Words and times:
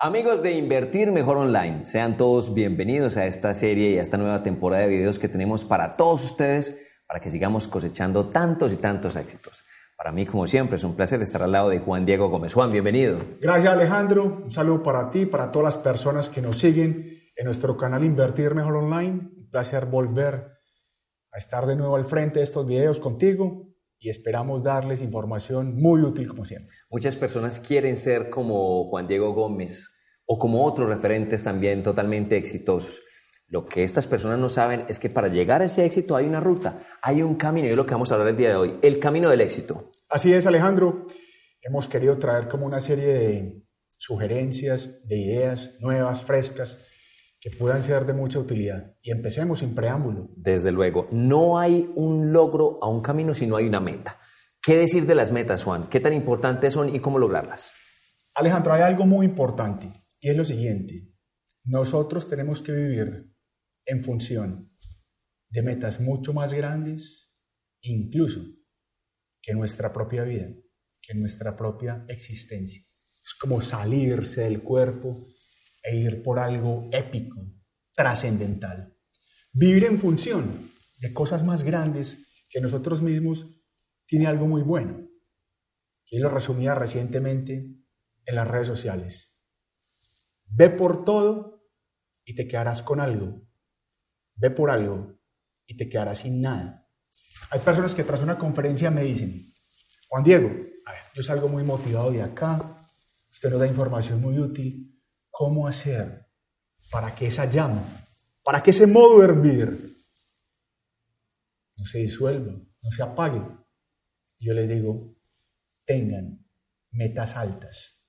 Amigos 0.00 0.44
de 0.44 0.52
Invertir 0.52 1.10
Mejor 1.10 1.38
Online, 1.38 1.84
sean 1.84 2.16
todos 2.16 2.54
bienvenidos 2.54 3.16
a 3.16 3.26
esta 3.26 3.52
serie 3.52 3.90
y 3.90 3.98
a 3.98 4.02
esta 4.02 4.16
nueva 4.16 4.44
temporada 4.44 4.84
de 4.84 4.90
videos 4.90 5.18
que 5.18 5.28
tenemos 5.28 5.64
para 5.64 5.96
todos 5.96 6.22
ustedes 6.22 6.80
para 7.08 7.18
que 7.18 7.30
sigamos 7.30 7.66
cosechando 7.66 8.28
tantos 8.28 8.72
y 8.72 8.76
tantos 8.76 9.16
éxitos. 9.16 9.64
Para 9.96 10.12
mí, 10.12 10.24
como 10.24 10.46
siempre, 10.46 10.76
es 10.76 10.84
un 10.84 10.94
placer 10.94 11.20
estar 11.20 11.42
al 11.42 11.50
lado 11.50 11.68
de 11.68 11.80
Juan 11.80 12.06
Diego 12.06 12.28
Gómez. 12.28 12.54
Juan, 12.54 12.70
bienvenido. 12.70 13.18
Gracias 13.40 13.72
Alejandro, 13.72 14.42
un 14.44 14.52
saludo 14.52 14.84
para 14.84 15.10
ti, 15.10 15.26
para 15.26 15.50
todas 15.50 15.74
las 15.74 15.82
personas 15.82 16.28
que 16.28 16.42
nos 16.42 16.58
siguen 16.58 17.18
en 17.34 17.44
nuestro 17.44 17.76
canal 17.76 18.04
Invertir 18.04 18.54
Mejor 18.54 18.76
Online. 18.76 19.32
Un 19.36 19.50
placer 19.50 19.86
volver 19.86 20.60
a 21.32 21.38
estar 21.38 21.66
de 21.66 21.74
nuevo 21.74 21.96
al 21.96 22.04
frente 22.04 22.38
de 22.38 22.44
estos 22.44 22.64
videos 22.64 23.00
contigo 23.00 23.67
y 24.00 24.10
esperamos 24.10 24.62
darles 24.62 25.02
información 25.02 25.74
muy 25.74 26.02
útil 26.02 26.28
como 26.28 26.44
siempre. 26.44 26.72
Muchas 26.90 27.16
personas 27.16 27.60
quieren 27.60 27.96
ser 27.96 28.30
como 28.30 28.88
Juan 28.88 29.08
Diego 29.08 29.32
Gómez 29.32 29.90
o 30.26 30.38
como 30.38 30.64
otros 30.64 30.88
referentes 30.88 31.44
también 31.44 31.82
totalmente 31.82 32.36
exitosos. 32.36 33.02
Lo 33.48 33.64
que 33.64 33.82
estas 33.82 34.06
personas 34.06 34.38
no 34.38 34.50
saben 34.50 34.84
es 34.88 34.98
que 34.98 35.08
para 35.08 35.28
llegar 35.28 35.62
a 35.62 35.64
ese 35.64 35.84
éxito 35.84 36.16
hay 36.16 36.26
una 36.26 36.38
ruta, 36.38 36.82
hay 37.00 37.22
un 37.22 37.36
camino, 37.36 37.66
y 37.66 37.70
es 37.70 37.76
lo 37.76 37.86
que 37.86 37.94
vamos 37.94 38.10
a 38.10 38.14
hablar 38.14 38.28
el 38.28 38.36
día 38.36 38.50
de 38.50 38.56
hoy, 38.56 38.78
el 38.82 38.98
camino 38.98 39.30
del 39.30 39.40
éxito. 39.40 39.90
Así 40.10 40.32
es, 40.32 40.46
Alejandro. 40.46 41.06
Hemos 41.62 41.88
querido 41.88 42.18
traer 42.18 42.46
como 42.46 42.66
una 42.66 42.80
serie 42.80 43.06
de 43.06 43.62
sugerencias, 43.96 45.02
de 45.08 45.18
ideas 45.18 45.76
nuevas, 45.80 46.22
frescas, 46.22 46.78
que 47.40 47.50
puedan 47.50 47.84
ser 47.84 48.04
de 48.04 48.12
mucha 48.12 48.38
utilidad. 48.38 48.94
Y 49.02 49.10
empecemos 49.10 49.60
sin 49.60 49.74
preámbulo. 49.74 50.28
Desde 50.36 50.72
luego, 50.72 51.06
no 51.12 51.58
hay 51.58 51.90
un 51.94 52.32
logro 52.32 52.78
a 52.82 52.88
un 52.88 53.00
camino 53.00 53.34
si 53.34 53.46
no 53.46 53.56
hay 53.56 53.66
una 53.66 53.80
meta. 53.80 54.18
¿Qué 54.60 54.76
decir 54.76 55.06
de 55.06 55.14
las 55.14 55.32
metas, 55.32 55.64
Juan? 55.64 55.88
¿Qué 55.88 56.00
tan 56.00 56.12
importantes 56.12 56.72
son 56.72 56.94
y 56.94 57.00
cómo 57.00 57.18
lograrlas? 57.18 57.70
Alejandro, 58.34 58.72
hay 58.72 58.82
algo 58.82 59.06
muy 59.06 59.26
importante 59.26 59.92
y 60.20 60.30
es 60.30 60.36
lo 60.36 60.44
siguiente. 60.44 61.12
Nosotros 61.64 62.28
tenemos 62.28 62.60
que 62.60 62.72
vivir 62.72 63.32
en 63.86 64.02
función 64.02 64.72
de 65.50 65.62
metas 65.62 66.00
mucho 66.00 66.32
más 66.32 66.52
grandes, 66.52 67.32
incluso 67.82 68.40
que 69.40 69.54
nuestra 69.54 69.92
propia 69.92 70.24
vida, 70.24 70.48
que 71.00 71.14
nuestra 71.14 71.56
propia 71.56 72.04
existencia. 72.08 72.82
Es 73.22 73.34
como 73.34 73.60
salirse 73.60 74.42
del 74.42 74.62
cuerpo 74.62 75.26
e 75.82 75.96
ir 75.96 76.22
por 76.22 76.38
algo 76.38 76.88
épico, 76.92 77.40
trascendental. 77.94 78.94
Vivir 79.52 79.84
en 79.84 79.98
función 79.98 80.70
de 80.98 81.12
cosas 81.12 81.44
más 81.44 81.62
grandes 81.62 82.18
que 82.48 82.60
nosotros 82.60 83.02
mismos 83.02 83.46
tiene 84.06 84.26
algo 84.26 84.46
muy 84.46 84.62
bueno. 84.62 85.08
Y 86.06 86.18
lo 86.18 86.30
resumía 86.30 86.74
recientemente 86.74 87.66
en 88.24 88.34
las 88.34 88.48
redes 88.48 88.68
sociales. 88.68 89.36
Ve 90.46 90.70
por 90.70 91.04
todo 91.04 91.68
y 92.24 92.34
te 92.34 92.48
quedarás 92.48 92.82
con 92.82 93.00
algo. 93.00 93.42
Ve 94.34 94.50
por 94.50 94.70
algo 94.70 95.18
y 95.66 95.76
te 95.76 95.88
quedarás 95.88 96.20
sin 96.20 96.40
nada. 96.40 96.88
Hay 97.50 97.60
personas 97.60 97.94
que 97.94 98.04
tras 98.04 98.22
una 98.22 98.38
conferencia 98.38 98.90
me 98.90 99.02
dicen, 99.02 99.54
Juan 100.08 100.24
Diego, 100.24 100.48
a 100.86 100.92
ver, 100.92 101.02
yo 101.14 101.22
salgo 101.22 101.48
muy 101.48 101.62
motivado 101.62 102.10
de 102.10 102.22
acá, 102.22 102.86
usted 103.30 103.50
nos 103.50 103.60
da 103.60 103.66
información 103.66 104.20
muy 104.20 104.38
útil, 104.38 104.97
cómo 105.38 105.68
hacer 105.68 106.26
para 106.90 107.14
que 107.14 107.28
esa 107.28 107.44
llama, 107.44 107.84
para 108.42 108.60
que 108.60 108.70
ese 108.70 108.88
modo 108.88 109.20
de 109.20 109.24
hervir 109.24 109.96
no 111.76 111.86
se 111.86 111.98
disuelva, 111.98 112.54
no 112.54 112.90
se 112.90 113.04
apague. 113.04 113.40
Yo 114.40 114.52
les 114.52 114.68
digo, 114.68 115.14
tengan 115.84 116.44
metas 116.90 117.36
altas, 117.36 118.02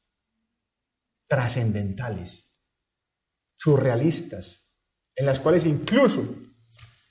trascendentales, 1.27 2.51
surrealistas, 3.57 4.67
en 5.13 5.27
las 5.27 5.39
cuales 5.39 5.67
incluso 5.67 6.35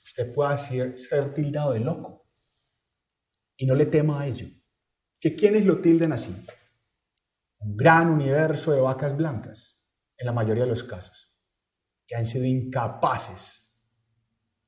usted 0.03 0.33
pueda 0.33 0.57
ser, 0.57 1.33
tildado 1.33 1.71
de 1.71 1.79
loco. 1.79 2.29
Y 3.55 3.65
no 3.65 3.73
le 3.73 3.85
tema 3.85 4.19
a 4.19 4.27
ello. 4.27 4.47
¿Que 5.17 5.33
quiénes 5.33 5.63
lo 5.63 5.79
tilden 5.79 6.11
así? 6.11 6.35
Un 7.59 7.77
gran 7.77 8.09
universo 8.09 8.73
de 8.73 8.81
vacas 8.81 9.15
blancas 9.15 9.78
en 10.19 10.25
la 10.25 10.33
mayoría 10.33 10.63
de 10.63 10.69
los 10.69 10.83
casos, 10.83 11.33
que 12.05 12.15
han 12.15 12.25
sido 12.25 12.45
incapaces, 12.45 13.65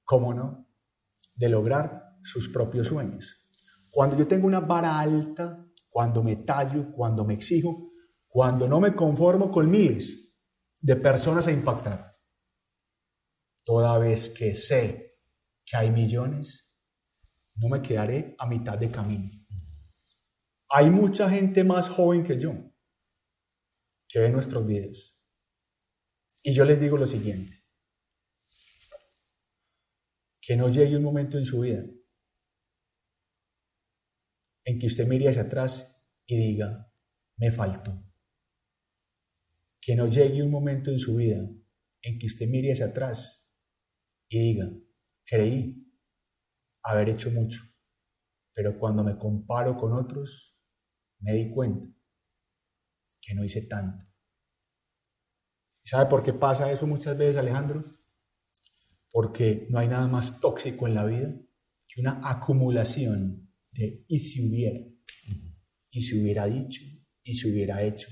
¿cómo 0.06 0.34
no?, 0.34 0.70
de 1.36 1.50
lograr 1.50 2.16
sus 2.24 2.48
propios 2.50 2.88
sueños. 2.88 3.38
Cuando 3.90 4.18
yo 4.18 4.28
tengo 4.28 4.48
una 4.48 4.62
vara 4.62 4.98
alta, 4.98 5.68
cuando 5.90 6.24
me 6.24 6.38
tallo, 6.38 6.94
cuando 6.94 7.26
me 7.26 7.34
exijo, 7.34 7.92
cuando 8.28 8.66
no 8.66 8.80
me 8.80 8.96
conformo 8.96 9.52
con 9.52 9.70
miles 9.70 10.34
de 10.80 10.96
personas 10.96 11.46
a 11.48 11.52
impactar, 11.52 12.18
toda 13.66 13.98
vez 13.98 14.30
que 14.30 14.56
sé 14.56 15.10
que 15.66 15.76
hay 15.76 15.92
millones, 15.92 16.72
no 17.56 17.68
me 17.68 17.82
quedaré 17.82 18.36
a 18.40 18.48
mitad 18.48 18.78
de 18.78 18.90
camino. 18.90 19.30
Hay 20.70 20.90
mucha 20.90 21.30
gente 21.30 21.66
más 21.66 21.90
joven 21.90 22.24
que 22.24 22.40
yo 22.40 22.54
que 24.08 24.20
ve 24.20 24.30
nuestros 24.30 24.66
videos 24.66 25.21
y 26.44 26.54
yo 26.54 26.66
les 26.66 26.80
digo 26.80 26.98
lo 26.98 27.06
siguiente, 27.06 27.54
que 30.42 30.56
no 30.56 30.70
llegue 30.70 30.98
un 30.98 31.04
momento 31.04 31.38
en 31.38 31.46
su 31.46 31.60
vida 31.60 31.84
en 34.66 34.80
que 34.80 34.88
usted 34.88 35.08
mire 35.08 35.30
hacia 35.30 35.44
atrás 35.44 35.96
y 36.26 36.38
diga, 36.38 36.92
me 37.38 37.52
faltó. 37.52 38.04
Que 39.80 39.96
no 39.96 40.08
llegue 40.08 40.44
un 40.44 40.52
momento 40.52 40.92
en 40.92 41.00
su 41.00 41.16
vida 41.16 41.50
en 42.04 42.20
que 42.20 42.28
usted 42.28 42.48
mire 42.48 42.72
hacia 42.72 42.88
atrás 42.88 43.44
y 44.30 44.40
diga, 44.40 44.72
creí 45.26 45.92
haber 46.84 47.10
hecho 47.10 47.32
mucho, 47.32 47.62
pero 48.54 48.78
cuando 48.80 49.04
me 49.04 49.18
comparo 49.18 49.76
con 49.76 49.94
otros, 49.94 50.58
me 51.20 51.34
di 51.34 51.52
cuenta 51.52 51.88
que 53.22 53.36
no 53.36 53.44
hice 53.44 53.68
tanto. 53.68 54.11
¿Sabe 55.84 56.10
por 56.10 56.24
qué 56.24 56.34
pasa 56.34 56.72
eso 56.72 56.88
muchas 56.88 57.18
veces, 57.18 57.38
Alejandro? 57.38 57.84
Porque 59.12 59.68
no 59.70 59.80
hay 59.80 59.88
nada 59.88 60.08
más 60.08 60.40
tóxico 60.40 60.88
en 60.88 60.96
la 60.96 61.06
vida 61.06 61.34
que 61.88 62.02
una 62.02 62.22
acumulación 62.24 63.52
de 63.72 64.04
y 64.08 64.20
si 64.20 64.48
hubiera, 64.48 64.80
y 65.90 66.02
si 66.02 66.22
hubiera 66.22 66.46
dicho, 66.46 66.82
y 67.24 67.34
si 67.34 67.52
hubiera 67.52 67.84
hecho. 67.84 68.10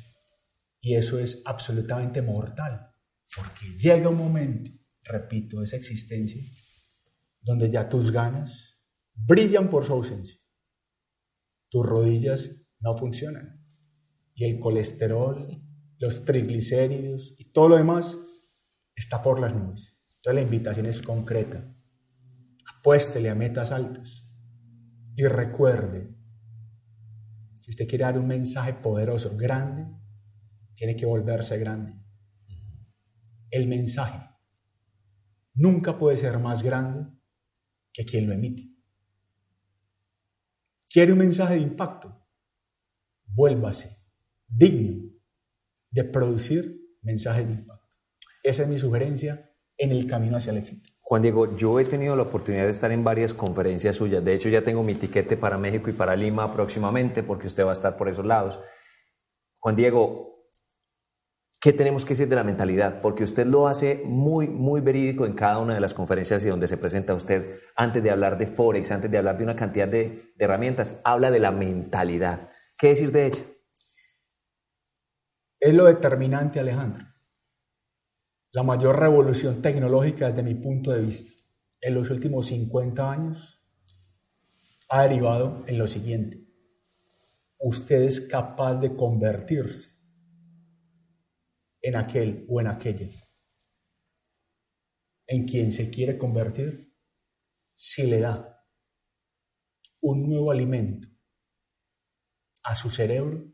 Y 0.81 0.95
eso 0.95 1.19
es 1.19 1.41
absolutamente 1.45 2.21
mortal, 2.21 2.91
porque 3.35 3.77
llega 3.77 4.09
un 4.09 4.17
momento, 4.17 4.71
repito, 5.03 5.61
esa 5.61 5.77
existencia, 5.77 6.41
donde 7.41 7.69
ya 7.69 7.87
tus 7.87 8.11
ganas 8.11 8.79
brillan 9.13 9.69
por 9.69 9.85
su 9.85 9.93
ausencia. 9.93 10.39
Tus 11.69 11.85
rodillas 11.85 12.49
no 12.79 12.97
funcionan. 12.97 13.63
Y 14.33 14.45
el 14.45 14.59
colesterol 14.59 15.37
los 15.99 16.23
triglicéridos 16.23 17.35
y 17.37 17.51
todo 17.51 17.69
lo 17.69 17.77
demás 17.77 18.17
está 18.95 19.21
por 19.21 19.39
las 19.39 19.53
nubes. 19.53 19.97
Entonces 20.15 20.35
la 20.35 20.41
invitación 20.41 20.85
es 20.85 21.01
concreta. 21.01 21.75
Apuéstele 22.77 23.29
a 23.29 23.35
metas 23.35 23.71
altas 23.71 24.25
y 25.15 25.25
recuerde, 25.25 26.15
si 27.61 27.71
usted 27.71 27.87
quiere 27.87 28.05
dar 28.05 28.17
un 28.17 28.27
mensaje 28.27 28.73
poderoso, 28.73 29.35
grande, 29.35 29.87
tiene 30.73 30.95
que 30.95 31.05
volverse 31.05 31.57
grande. 31.59 31.93
El 33.51 33.67
mensaje 33.67 34.29
nunca 35.55 35.97
puede 35.97 36.15
ser 36.15 36.39
más 36.39 36.63
grande 36.63 37.11
que 37.91 38.05
quien 38.05 38.27
lo 38.27 38.33
emite. 38.33 38.69
¿Quiere 40.89 41.11
un 41.11 41.19
mensaje 41.19 41.55
de 41.55 41.61
impacto? 41.61 42.25
Vuélvase 43.25 43.97
digno 44.47 45.08
de 45.91 46.03
producir 46.03 46.79
mensajes 47.01 47.47
de 47.47 47.53
impacto. 47.53 47.97
Esa 48.43 48.63
es 48.63 48.69
mi 48.69 48.77
sugerencia 48.77 49.51
en 49.77 49.91
el 49.91 50.07
camino 50.07 50.37
hacia 50.37 50.51
el 50.51 50.57
éxito. 50.57 50.89
Juan 51.01 51.23
Diego, 51.23 51.55
yo 51.55 51.79
he 51.79 51.85
tenido 51.85 52.15
la 52.15 52.23
oportunidad 52.23 52.65
de 52.65 52.71
estar 52.71 52.91
en 52.91 53.03
varias 53.03 53.33
conferencias 53.33 53.95
suyas. 53.95 54.23
De 54.23 54.33
hecho, 54.33 54.49
ya 54.49 54.63
tengo 54.63 54.83
mi 54.83 54.93
tiquete 54.93 55.37
para 55.37 55.57
México 55.57 55.89
y 55.89 55.93
para 55.93 56.15
Lima 56.15 56.53
próximamente 56.53 57.23
porque 57.23 57.47
usted 57.47 57.65
va 57.65 57.71
a 57.71 57.73
estar 57.73 57.97
por 57.97 58.09
esos 58.09 58.25
lados. 58.25 58.59
Juan 59.57 59.75
Diego, 59.75 60.45
¿qué 61.59 61.73
tenemos 61.73 62.05
que 62.05 62.09
decir 62.09 62.27
de 62.27 62.35
la 62.35 62.43
mentalidad? 62.43 63.01
Porque 63.01 63.23
usted 63.23 63.47
lo 63.47 63.67
hace 63.67 64.03
muy, 64.05 64.47
muy 64.47 64.81
verídico 64.81 65.25
en 65.25 65.33
cada 65.33 65.57
una 65.57 65.73
de 65.73 65.79
las 65.79 65.95
conferencias 65.95 66.45
y 66.45 66.49
donde 66.49 66.67
se 66.67 66.77
presenta 66.77 67.15
usted. 67.15 67.57
Antes 67.75 68.03
de 68.03 68.11
hablar 68.11 68.37
de 68.37 68.45
Forex, 68.45 68.91
antes 68.91 69.09
de 69.09 69.17
hablar 69.17 69.37
de 69.37 69.45
una 69.45 69.55
cantidad 69.55 69.87
de, 69.87 70.33
de 70.35 70.45
herramientas, 70.45 71.01
habla 71.03 71.31
de 71.31 71.39
la 71.39 71.51
mentalidad. 71.51 72.49
¿Qué 72.77 72.89
decir 72.89 73.11
de 73.11 73.25
ella? 73.25 73.43
Es 75.59 75.73
lo 75.73 75.85
determinante, 75.85 76.59
Alejandro. 76.59 77.05
La 78.51 78.63
mayor 78.63 78.99
revolución 78.99 79.61
tecnológica 79.61 80.27
desde 80.27 80.43
mi 80.43 80.55
punto 80.55 80.91
de 80.91 81.01
vista 81.01 81.33
en 81.81 81.93
los 81.93 82.09
últimos 82.09 82.47
50 82.47 83.11
años 83.11 83.63
ha 84.89 85.03
derivado 85.03 85.63
en 85.67 85.77
lo 85.77 85.87
siguiente. 85.87 86.45
Usted 87.59 88.03
es 88.03 88.21
capaz 88.21 88.79
de 88.79 88.95
convertirse 88.95 89.91
en 91.81 91.95
aquel 91.95 92.45
o 92.49 92.59
en 92.59 92.67
aquella 92.67 93.07
en 95.29 95.45
quien 95.45 95.71
se 95.71 95.91
quiere 95.91 96.17
convertir 96.17 96.91
si 97.75 98.07
le 98.07 98.19
da 98.19 98.65
un 100.01 100.27
nuevo 100.27 100.49
alimento 100.49 101.07
a 102.63 102.75
su 102.75 102.89
cerebro 102.89 103.53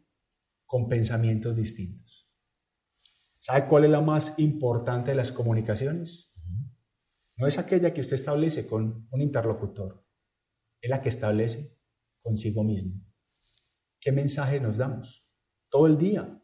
con 0.66 0.88
pensamientos 0.88 1.56
distintos. 1.56 2.30
¿Sabe 3.40 3.68
cuál 3.68 3.86
es 3.86 3.92
la 3.92 4.02
más 4.02 4.34
importante 4.38 5.12
de 5.12 5.18
las 5.18 5.32
comunicaciones? 5.32 6.34
No 7.38 7.48
es 7.48 7.58
aquella 7.58 7.94
que 7.94 8.02
usted 8.02 8.16
establece 8.16 8.66
con 8.66 9.08
un 9.12 9.22
interlocutor, 9.22 10.06
es 10.82 10.90
la 10.90 11.02
que 11.02 11.10
establece 11.10 11.78
consigo 12.22 12.64
mismo. 12.64 13.02
¿Qué 14.00 14.12
mensaje 14.12 14.60
nos 14.60 14.78
damos? 14.78 15.28
Todo 15.70 15.88
el 15.88 15.98
día. 15.98 16.42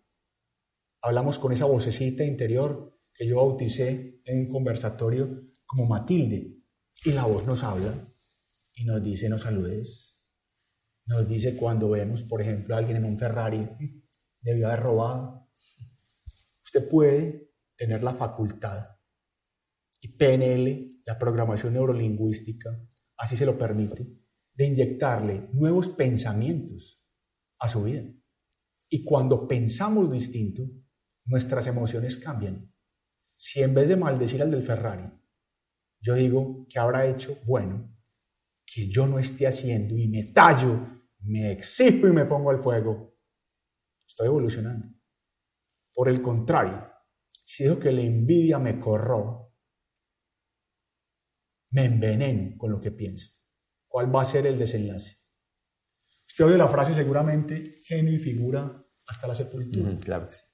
Hablamos 1.01 1.39
con 1.39 1.53
esa 1.53 1.65
vocecita 1.65 2.23
interior 2.23 2.99
que 3.13 3.25
yo 3.25 3.37
bauticé 3.37 4.21
en 4.25 4.39
un 4.39 4.49
conversatorio 4.49 5.43
como 5.65 5.85
Matilde. 5.85 6.57
Y 7.03 7.13
la 7.13 7.25
voz 7.25 7.47
nos 7.47 7.63
habla 7.63 8.07
y 8.73 8.85
nos 8.85 9.01
dice, 9.01 9.29
no 9.29 9.37
saludes. 9.37 10.19
Nos 11.05 11.27
dice 11.27 11.55
cuando 11.55 11.89
vemos, 11.89 12.23
por 12.23 12.41
ejemplo, 12.41 12.75
a 12.75 12.77
alguien 12.77 12.97
en 12.97 13.05
un 13.05 13.17
Ferrari, 13.17 13.67
debió 14.41 14.67
haber 14.67 14.81
robado. 14.81 15.47
Usted 16.63 16.87
puede 16.89 17.53
tener 17.75 18.03
la 18.03 18.15
facultad 18.15 18.97
y 19.99 20.09
PNL, 20.09 21.01
la 21.05 21.17
programación 21.17 21.73
neurolingüística, 21.73 22.77
así 23.17 23.35
se 23.35 23.45
lo 23.45 23.57
permite, 23.57 24.07
de 24.53 24.65
inyectarle 24.65 25.49
nuevos 25.53 25.89
pensamientos 25.89 27.03
a 27.59 27.67
su 27.69 27.83
vida. 27.83 28.03
Y 28.89 29.03
cuando 29.03 29.47
pensamos 29.47 30.11
distinto, 30.11 30.63
nuestras 31.25 31.67
emociones 31.67 32.17
cambian. 32.17 32.73
Si 33.37 33.61
en 33.61 33.73
vez 33.73 33.89
de 33.89 33.95
maldecir 33.95 34.41
al 34.41 34.51
del 34.51 34.63
Ferrari, 34.63 35.09
yo 35.99 36.15
digo 36.15 36.65
que 36.67 36.79
habrá 36.79 37.05
hecho 37.05 37.37
bueno, 37.45 37.95
que 38.65 38.87
yo 38.87 39.07
no 39.07 39.19
esté 39.19 39.47
haciendo 39.47 39.97
y 39.97 40.07
me 40.07 40.25
tallo, 40.25 40.79
me 41.19 41.51
exijo 41.51 42.07
y 42.07 42.11
me 42.11 42.25
pongo 42.25 42.49
al 42.49 42.61
fuego, 42.61 43.10
estoy 44.11 44.27
evolucionando. 44.27 44.87
Por 45.93 46.09
el 46.09 46.21
contrario, 46.21 46.85
si 47.45 47.63
digo 47.63 47.79
que 47.79 47.91
la 47.91 48.01
envidia 48.01 48.59
me 48.59 48.79
corroba, 48.79 49.47
me 51.71 51.85
enveneno 51.85 52.57
con 52.57 52.71
lo 52.71 52.81
que 52.81 52.91
pienso. 52.91 53.33
¿Cuál 53.87 54.13
va 54.13 54.21
a 54.21 54.25
ser 54.25 54.45
el 54.47 54.59
desenlace? 54.59 55.17
Usted 56.27 56.45
oye 56.45 56.57
la 56.57 56.67
frase 56.67 56.93
seguramente, 56.93 57.81
genio 57.85 58.13
y 58.13 58.19
figura 58.19 58.85
hasta 59.07 59.27
la 59.27 59.33
sepultura. 59.33 59.97
claro 59.97 60.27
que 60.27 60.33
sí. 60.33 60.45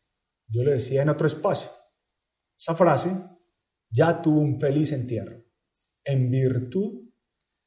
Yo 0.47 0.63
le 0.63 0.73
decía 0.73 1.01
en 1.01 1.09
otro 1.09 1.27
espacio, 1.27 1.69
esa 2.57 2.75
frase 2.75 3.11
ya 3.89 4.21
tuvo 4.21 4.39
un 4.39 4.59
feliz 4.59 4.91
entierro, 4.91 5.43
en 6.03 6.29
virtud 6.29 7.09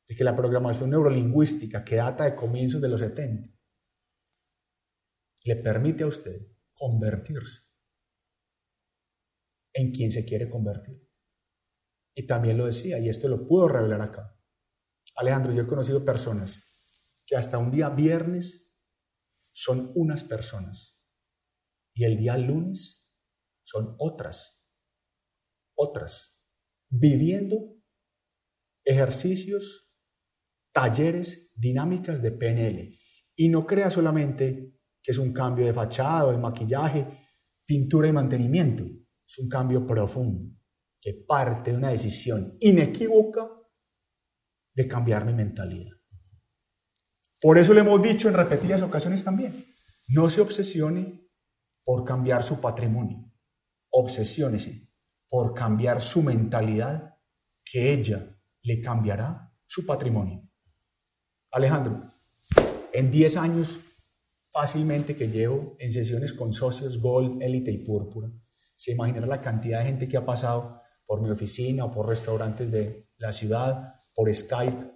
de 0.09 0.15
que 0.15 0.25
la 0.25 0.35
programación 0.35 0.91
neurolingüística 0.91 1.85
que 1.85 1.97
data 1.97 2.25
de 2.25 2.35
comienzos 2.35 2.81
de 2.81 2.89
los 2.89 3.01
70 3.01 3.60
le 5.45 5.57
permite 5.57 6.05
a 6.05 6.07
usted 6.07 6.47
convertirse 6.73 7.63
en 9.73 9.93
quien 9.93 10.11
se 10.11 10.25
quiere 10.25 10.49
convertir. 10.49 11.09
Y 12.15 12.27
también 12.27 12.59
lo 12.59 12.67
decía, 12.67 12.99
y 12.99 13.09
esto 13.09 13.29
lo 13.29 13.47
puedo 13.47 13.69
revelar 13.69 14.03
acá. 14.03 14.37
Alejandro, 15.15 15.53
yo 15.53 15.63
he 15.63 15.67
conocido 15.67 16.05
personas 16.05 16.63
que 17.27 17.37
hasta 17.37 17.59
un 17.59 17.71
día 17.71 17.89
viernes 17.91 18.71
son 19.53 19.93
unas 19.95 20.25
personas 20.25 21.01
y 21.95 22.05
el 22.05 22.17
día 22.17 22.37
lunes 22.37 23.09
son 23.63 23.95
otras, 23.99 24.65
otras, 25.77 26.39
viviendo 26.89 27.77
ejercicios, 28.85 29.93
talleres, 30.73 31.53
dinámicas 31.55 32.23
de 32.23 32.33
PNL. 32.33 32.99
Y 33.37 33.49
no 33.49 33.67
crea 33.67 33.91
solamente 33.91 34.80
que 35.03 35.13
es 35.13 35.19
un 35.19 35.33
cambio 35.33 35.67
de 35.67 35.73
fachada, 35.73 36.31
de 36.33 36.39
maquillaje, 36.39 37.07
pintura 37.65 38.09
y 38.09 38.13
mantenimiento. 38.13 38.85
Es 38.85 39.39
un 39.39 39.49
cambio 39.49 39.87
profundo 39.87 40.57
que 41.01 41.25
parte 41.27 41.71
de 41.71 41.77
una 41.79 41.91
decisión 41.91 42.57
inequívoca 42.61 43.49
de 44.75 44.87
cambiar 44.87 45.25
mi 45.25 45.33
mentalidad. 45.33 45.93
Por 47.41 47.59
eso 47.59 47.73
le 47.73 47.81
hemos 47.81 48.03
dicho 48.03 48.29
en 48.29 48.35
repetidas 48.35 48.83
ocasiones 48.83 49.25
también, 49.25 49.65
no 50.09 50.29
se 50.29 50.43
obsesione 50.43 51.27
por 51.85 52.05
cambiar 52.05 52.45
su 52.45 52.61
patrimonio, 52.61 53.33
obsesiónese 53.91 54.91
por 55.31 55.55
cambiar 55.55 56.03
su 56.03 56.23
mentalidad, 56.23 57.15
que 57.65 57.93
ella 57.93 58.37
le 58.63 58.81
cambiará 58.81 59.55
su 59.65 59.87
patrimonio. 59.87 60.43
Alejandro, 61.53 62.13
en 62.93 63.11
10 63.11 63.37
años 63.37 63.81
fácilmente 64.51 65.15
que 65.15 65.29
llevo 65.29 65.77
en 65.79 65.93
sesiones 65.93 66.33
con 66.33 66.53
socios 66.53 66.99
Gold, 67.01 67.43
Elite 67.43 67.71
y 67.71 67.85
Púrpura, 67.85 68.31
se 68.77 68.93
imaginará 68.93 69.27
la 69.27 69.41
cantidad 69.41 69.81
de 69.81 69.87
gente 69.87 70.09
que 70.09 70.17
ha 70.17 70.25
pasado 70.25 70.81
por 71.07 71.21
mi 71.21 71.31
oficina 71.31 71.85
o 71.85 71.91
por 71.91 72.09
restaurantes 72.09 72.71
de 72.71 73.11
la 73.19 73.33
ciudad, 73.33 73.95
por 74.15 74.33
Skype. 74.35 74.87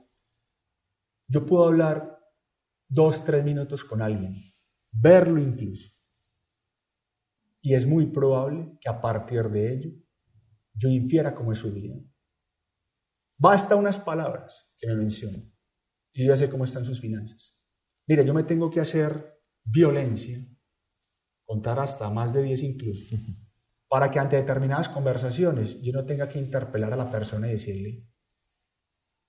Yo 1.28 1.44
puedo 1.44 1.66
hablar 1.66 2.18
dos, 2.88 3.24
tres 3.24 3.44
minutos 3.44 3.84
con 3.84 4.02
alguien, 4.02 4.36
verlo 4.92 5.40
incluso. 5.40 5.92
Y 7.60 7.74
es 7.74 7.86
muy 7.86 8.06
probable 8.06 8.76
que 8.80 8.88
a 8.88 9.00
partir 9.00 9.48
de 9.48 9.72
ello 9.72 9.90
yo 10.74 10.88
infiera 10.88 11.34
cómo 11.34 11.52
es 11.52 11.58
su 11.58 11.72
vida. 11.72 11.96
Basta 13.38 13.76
unas 13.76 13.98
palabras 13.98 14.70
que 14.78 14.86
me 14.86 14.94
mencionen 14.94 15.52
y 16.12 16.22
yo 16.22 16.28
ya 16.28 16.36
sé 16.36 16.48
cómo 16.48 16.64
están 16.64 16.84
sus 16.84 17.00
finanzas. 17.00 17.58
Mire, 18.06 18.24
yo 18.24 18.34
me 18.34 18.44
tengo 18.44 18.70
que 18.70 18.80
hacer 18.80 19.33
violencia, 19.64 20.46
contar 21.44 21.78
hasta 21.80 22.08
más 22.10 22.32
de 22.32 22.42
10 22.42 22.62
incluso, 22.62 23.16
para 23.88 24.10
que 24.10 24.18
ante 24.18 24.36
determinadas 24.36 24.88
conversaciones 24.88 25.80
yo 25.80 25.92
no 25.92 26.04
tenga 26.04 26.28
que 26.28 26.38
interpelar 26.38 26.92
a 26.92 26.96
la 26.96 27.10
persona 27.10 27.48
y 27.48 27.52
decirle, 27.52 28.06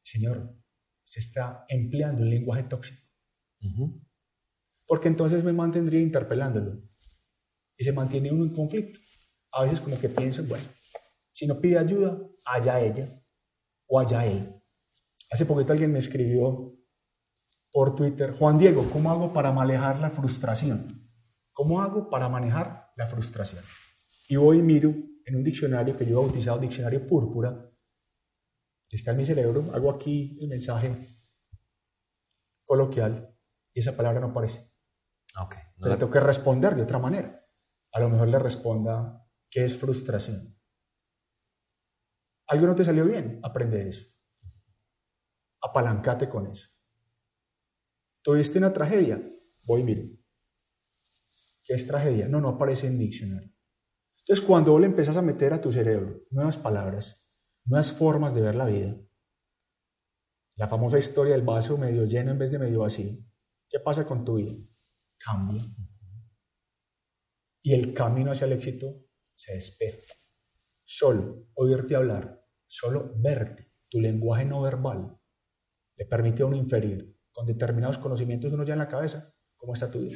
Señor, 0.03 0.55
se 1.03 1.19
está 1.19 1.65
empleando 1.67 2.21
un 2.21 2.29
lenguaje 2.29 2.63
tóxico. 2.63 3.01
Porque 4.87 5.07
entonces 5.07 5.43
me 5.43 5.53
mantendría 5.53 5.99
interpelándolo. 5.99 6.83
Y 7.77 7.83
se 7.83 7.91
mantiene 7.91 8.31
uno 8.31 8.43
en 8.43 8.53
conflicto. 8.53 8.99
A 9.51 9.63
veces 9.63 9.81
como 9.81 9.99
que 9.99 10.09
pienso, 10.09 10.43
bueno, 10.43 10.65
si 11.33 11.47
no 11.47 11.59
pide 11.59 11.79
ayuda, 11.79 12.19
allá 12.45 12.79
ella 12.79 13.21
o 13.87 13.99
allá 13.99 14.25
él. 14.25 14.61
Hace 15.31 15.45
poquito 15.45 15.73
alguien 15.73 15.91
me 15.91 15.99
escribió 15.99 16.77
por 17.75 17.93
Twitter, 17.93 18.31
Juan 18.31 18.57
Diego, 18.57 18.89
¿cómo 18.89 19.11
hago 19.11 19.33
para 19.33 19.51
manejar 19.51 19.99
la 19.99 20.09
frustración? 20.09 21.11
¿Cómo 21.51 21.81
hago 21.81 22.09
para 22.09 22.29
manejar 22.29 22.93
la 22.95 23.05
frustración? 23.05 23.65
Y 24.29 24.37
voy 24.37 24.59
y 24.59 24.61
miro 24.61 24.95
en 25.25 25.35
un 25.35 25.43
diccionario 25.43 25.97
que 25.97 26.05
yo 26.05 26.11
he 26.11 26.23
bautizado 26.23 26.57
Diccionario 26.57 27.05
Púrpura, 27.05 27.69
que 28.87 28.95
está 28.95 29.11
en 29.11 29.17
mi 29.17 29.25
cerebro, 29.25 29.73
hago 29.73 29.91
aquí 29.91 30.37
el 30.39 30.47
mensaje 30.47 31.19
coloquial 32.63 33.37
y 33.73 33.81
esa 33.81 33.97
palabra 33.97 34.21
no 34.21 34.27
aparece. 34.27 34.71
Okay. 35.37 35.59
Entonces 35.75 35.91
le 35.91 35.97
tengo 35.97 36.13
que 36.13 36.19
responder 36.21 36.75
de 36.77 36.83
otra 36.83 36.99
manera. 36.99 37.45
A 37.91 37.99
lo 37.99 38.07
mejor 38.07 38.29
le 38.29 38.39
responda, 38.39 39.27
¿qué 39.49 39.65
es 39.65 39.75
frustración? 39.75 40.57
Algo 42.47 42.67
no 42.67 42.75
te 42.75 42.85
salió 42.85 43.03
bien, 43.03 43.41
aprende 43.43 43.89
eso. 43.89 44.09
Apalancate 45.61 46.29
con 46.29 46.47
eso. 46.47 46.69
¿Tuviste 48.25 48.57
una 48.57 48.73
tragedia? 48.73 49.21
Voy, 49.65 49.83
mire. 49.83 50.17
¿Qué 51.63 51.75
es 51.75 51.85
tragedia? 51.85 52.27
No, 52.27 52.41
no 52.41 52.49
aparece 52.49 52.87
en 52.87 52.97
diccionario. 52.97 53.53
Entonces, 54.17 54.43
cuando 54.43 54.71
vos 54.71 54.81
le 54.81 54.87
empezás 54.87 55.15
a 55.17 55.21
meter 55.21 55.53
a 55.53 55.61
tu 55.61 55.71
cerebro 55.71 56.23
nuevas 56.31 56.57
palabras, 56.57 57.23
nuevas 57.65 57.91
formas 57.91 58.33
de 58.33 58.41
ver 58.41 58.55
la 58.55 58.65
vida, 58.65 58.99
la 60.55 60.67
famosa 60.67 60.97
historia 60.97 61.33
del 61.33 61.43
vaso 61.43 61.77
medio 61.77 62.05
lleno 62.05 62.31
en 62.31 62.39
vez 62.39 62.51
de 62.51 62.57
medio 62.57 62.79
vacío, 62.79 63.15
¿qué 63.69 63.79
pasa 63.79 64.07
con 64.07 64.25
tu 64.25 64.37
vida? 64.37 64.55
Cambia. 65.19 65.61
Y 67.61 67.75
el 67.75 67.93
camino 67.93 68.31
hacia 68.31 68.45
el 68.45 68.53
éxito 68.53 69.05
se 69.35 69.53
despeja. 69.53 70.15
Solo 70.83 71.49
oírte 71.53 71.95
hablar, 71.95 72.43
solo 72.65 73.13
verte, 73.17 73.71
tu 73.87 73.99
lenguaje 73.99 74.45
no 74.45 74.63
verbal, 74.63 75.15
le 75.95 76.05
permite 76.07 76.41
a 76.41 76.47
uno 76.47 76.55
inferir 76.55 77.14
con 77.35 77.45
determinados 77.45 77.97
conocimientos 77.97 78.53
uno 78.53 78.63
ya 78.63 78.73
en 78.73 78.79
la 78.79 78.87
cabeza 78.87 79.33
cómo 79.57 79.73
está 79.73 79.91
tu 79.91 79.99
vida. 79.99 80.15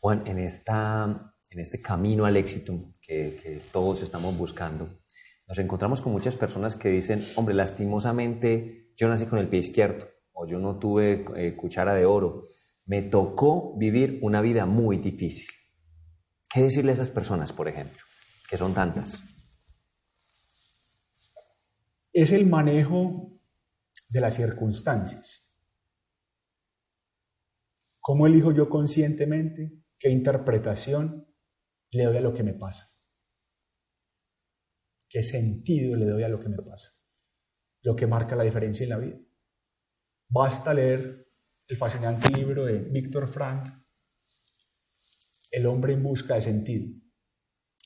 Juan, 0.00 0.26
en 0.26 0.38
esta 0.38 1.34
en 1.50 1.60
este 1.60 1.80
camino 1.80 2.24
al 2.24 2.36
éxito 2.36 2.94
que, 3.00 3.62
todos 3.72 4.02
estamos 4.02 4.36
buscando, 4.36 5.00
nos 5.46 5.58
encontramos 5.58 6.00
con 6.00 6.12
muchas 6.12 6.36
personas 6.36 6.76
que 6.76 6.90
dicen, 6.90 7.24
hombre, 7.36 7.54
lastimosamente 7.54 8.92
yo 8.96 9.08
nací 9.08 9.24
con 9.24 9.38
el 9.38 9.48
pie 9.48 9.60
izquierdo 9.60 10.06
o 10.32 10.46
yo 10.46 10.58
no 10.58 10.78
tuve 10.78 11.24
eh, 11.36 11.56
cuchara 11.56 11.94
de 11.94 12.04
oro, 12.04 12.44
me 12.84 13.02
tocó 13.02 13.76
vivir 13.78 14.18
una 14.22 14.42
vida 14.42 14.66
muy 14.66 14.98
difícil. 14.98 15.48
¿Qué 16.50 16.62
decirle 16.62 16.92
a 16.92 16.94
esas 16.94 17.10
personas, 17.10 17.52
por 17.52 17.68
ejemplo? 17.68 18.02
que 18.48 18.56
son 18.56 18.72
tantas? 18.72 19.22
Es 22.12 22.32
el 22.32 22.46
manejo 22.46 23.38
de 24.08 24.20
las 24.20 24.34
circunstancias. 24.34 25.47
¿Cómo 28.00 28.26
elijo 28.26 28.52
yo 28.52 28.68
conscientemente 28.68 29.82
qué 29.98 30.10
interpretación 30.10 31.26
le 31.90 32.04
doy 32.04 32.16
a 32.16 32.20
lo 32.20 32.32
que 32.32 32.42
me 32.42 32.54
pasa? 32.54 32.94
¿Qué 35.08 35.22
sentido 35.22 35.96
le 35.96 36.04
doy 36.04 36.22
a 36.22 36.28
lo 36.28 36.38
que 36.38 36.48
me 36.48 36.56
pasa? 36.56 36.92
Lo 37.82 37.96
que 37.96 38.06
marca 38.06 38.36
la 38.36 38.44
diferencia 38.44 38.84
en 38.84 38.90
la 38.90 38.98
vida. 38.98 39.18
Basta 40.28 40.74
leer 40.74 41.26
el 41.68 41.76
fascinante 41.76 42.28
libro 42.30 42.64
de 42.64 42.78
Víctor 42.78 43.28
Frank, 43.28 43.68
El 45.50 45.66
hombre 45.66 45.94
en 45.94 46.02
busca 46.02 46.34
de 46.34 46.42
sentido, 46.42 46.94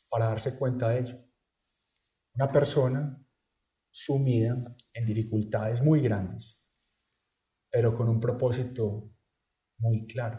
para 0.08 0.26
darse 0.26 0.56
cuenta 0.56 0.88
de 0.88 1.00
ello. 1.00 1.24
Una 2.34 2.48
persona 2.48 3.24
sumida 3.92 4.76
en 4.92 5.06
dificultades 5.06 5.82
muy 5.82 6.00
grandes, 6.00 6.60
pero 7.70 7.96
con 7.96 8.08
un 8.08 8.18
propósito 8.18 9.11
muy 9.82 10.06
claro, 10.06 10.38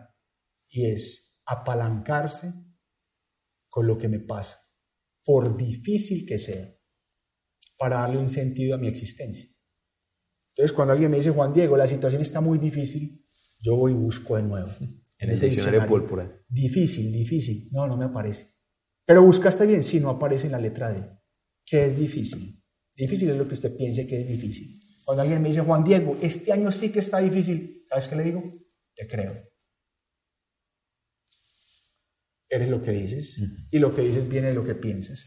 y 0.69 0.85
es 0.85 1.37
apalancarse 1.45 2.53
con 3.69 3.85
lo 3.85 3.97
que 3.97 4.07
me 4.07 4.19
pasa, 4.19 4.59
por 5.23 5.55
difícil 5.55 6.25
que 6.25 6.39
sea, 6.39 6.73
para 7.77 7.99
darle 7.99 8.17
un 8.17 8.29
sentido 8.29 8.75
a 8.75 8.77
mi 8.77 8.87
existencia. 8.87 9.49
Entonces, 10.55 10.73
cuando 10.73 10.93
alguien 10.93 11.11
me 11.11 11.17
dice, 11.17 11.31
Juan 11.31 11.53
Diego, 11.53 11.75
la 11.75 11.87
situación 11.87 12.21
está 12.21 12.39
muy 12.39 12.57
difícil, 12.57 13.27
yo 13.59 13.75
voy 13.75 13.91
y 13.91 13.95
busco 13.95 14.37
de 14.37 14.43
nuevo. 14.43 14.71
En 15.19 15.29
el 15.29 15.39
diccionario 15.39 15.85
púrpura. 15.85 16.29
Difícil, 16.49 17.09
difícil. 17.09 17.69
No, 17.71 17.87
no 17.87 17.95
me 17.95 18.03
aparece. 18.03 18.57
Pero 19.05 19.23
buscaste 19.23 19.65
bien, 19.65 19.81
sí, 19.81 20.01
no 20.01 20.09
aparece 20.09 20.47
en 20.47 20.51
la 20.51 20.59
letra 20.59 20.91
D. 20.91 21.01
¿Qué 21.65 21.85
es 21.85 21.97
difícil? 21.97 22.61
Difícil 22.93 23.29
es 23.29 23.37
lo 23.37 23.47
que 23.47 23.53
usted 23.53 23.73
piense 23.73 24.05
que 24.05 24.19
es 24.19 24.27
difícil. 24.27 24.81
Cuando 25.05 25.21
alguien 25.21 25.41
me 25.41 25.47
dice, 25.47 25.61
Juan 25.61 25.81
Diego, 25.81 26.17
este 26.21 26.51
año 26.51 26.69
sí 26.73 26.91
que 26.91 26.99
está 26.99 27.19
difícil, 27.19 27.85
¿sabes 27.87 28.09
qué 28.09 28.15
le 28.17 28.23
digo? 28.23 28.43
Te 28.95 29.07
creo. 29.07 29.49
Eres 32.49 32.69
lo 32.69 32.81
que 32.81 32.91
dices 32.91 33.37
y 33.71 33.79
lo 33.79 33.95
que 33.95 34.03
dices 34.03 34.27
viene 34.29 34.49
de 34.49 34.53
lo 34.53 34.63
que 34.63 34.75
piensas. 34.75 35.25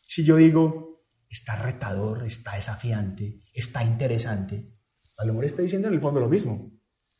Si 0.00 0.24
yo 0.24 0.36
digo, 0.36 1.04
está 1.28 1.56
retador, 1.56 2.24
está 2.24 2.54
desafiante, 2.54 3.42
está 3.52 3.84
interesante, 3.84 4.72
a 5.16 5.24
lo 5.24 5.32
mejor 5.32 5.44
está 5.44 5.62
diciendo 5.62 5.88
en 5.88 5.94
el 5.94 6.00
fondo 6.00 6.20
lo 6.20 6.28
mismo, 6.28 6.72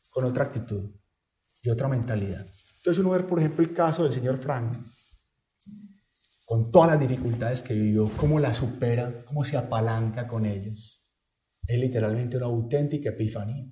con 0.09 0.25
otra 0.25 0.45
actitud 0.45 0.95
y 1.61 1.69
otra 1.69 1.87
mentalidad. 1.87 2.45
Entonces 2.77 2.99
uno 2.99 3.11
ve, 3.11 3.23
por 3.23 3.39
ejemplo, 3.39 3.63
el 3.63 3.73
caso 3.73 4.03
del 4.03 4.13
señor 4.13 4.37
Frank, 4.37 4.77
con 6.45 6.71
todas 6.71 6.91
las 6.91 6.99
dificultades 6.99 7.61
que 7.61 7.73
vivió, 7.73 8.09
cómo 8.17 8.39
las 8.39 8.57
supera, 8.57 9.23
cómo 9.25 9.43
se 9.45 9.57
apalanca 9.57 10.27
con 10.27 10.45
ellos. 10.45 11.03
Es 11.65 11.79
literalmente 11.79 12.37
una 12.37 12.47
auténtica 12.47 13.09
epifanía, 13.09 13.65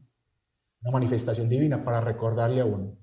una 0.82 0.92
manifestación 0.92 1.48
divina 1.48 1.84
para 1.84 2.02
recordarle 2.02 2.62
a 2.62 2.66
uno 2.66 2.98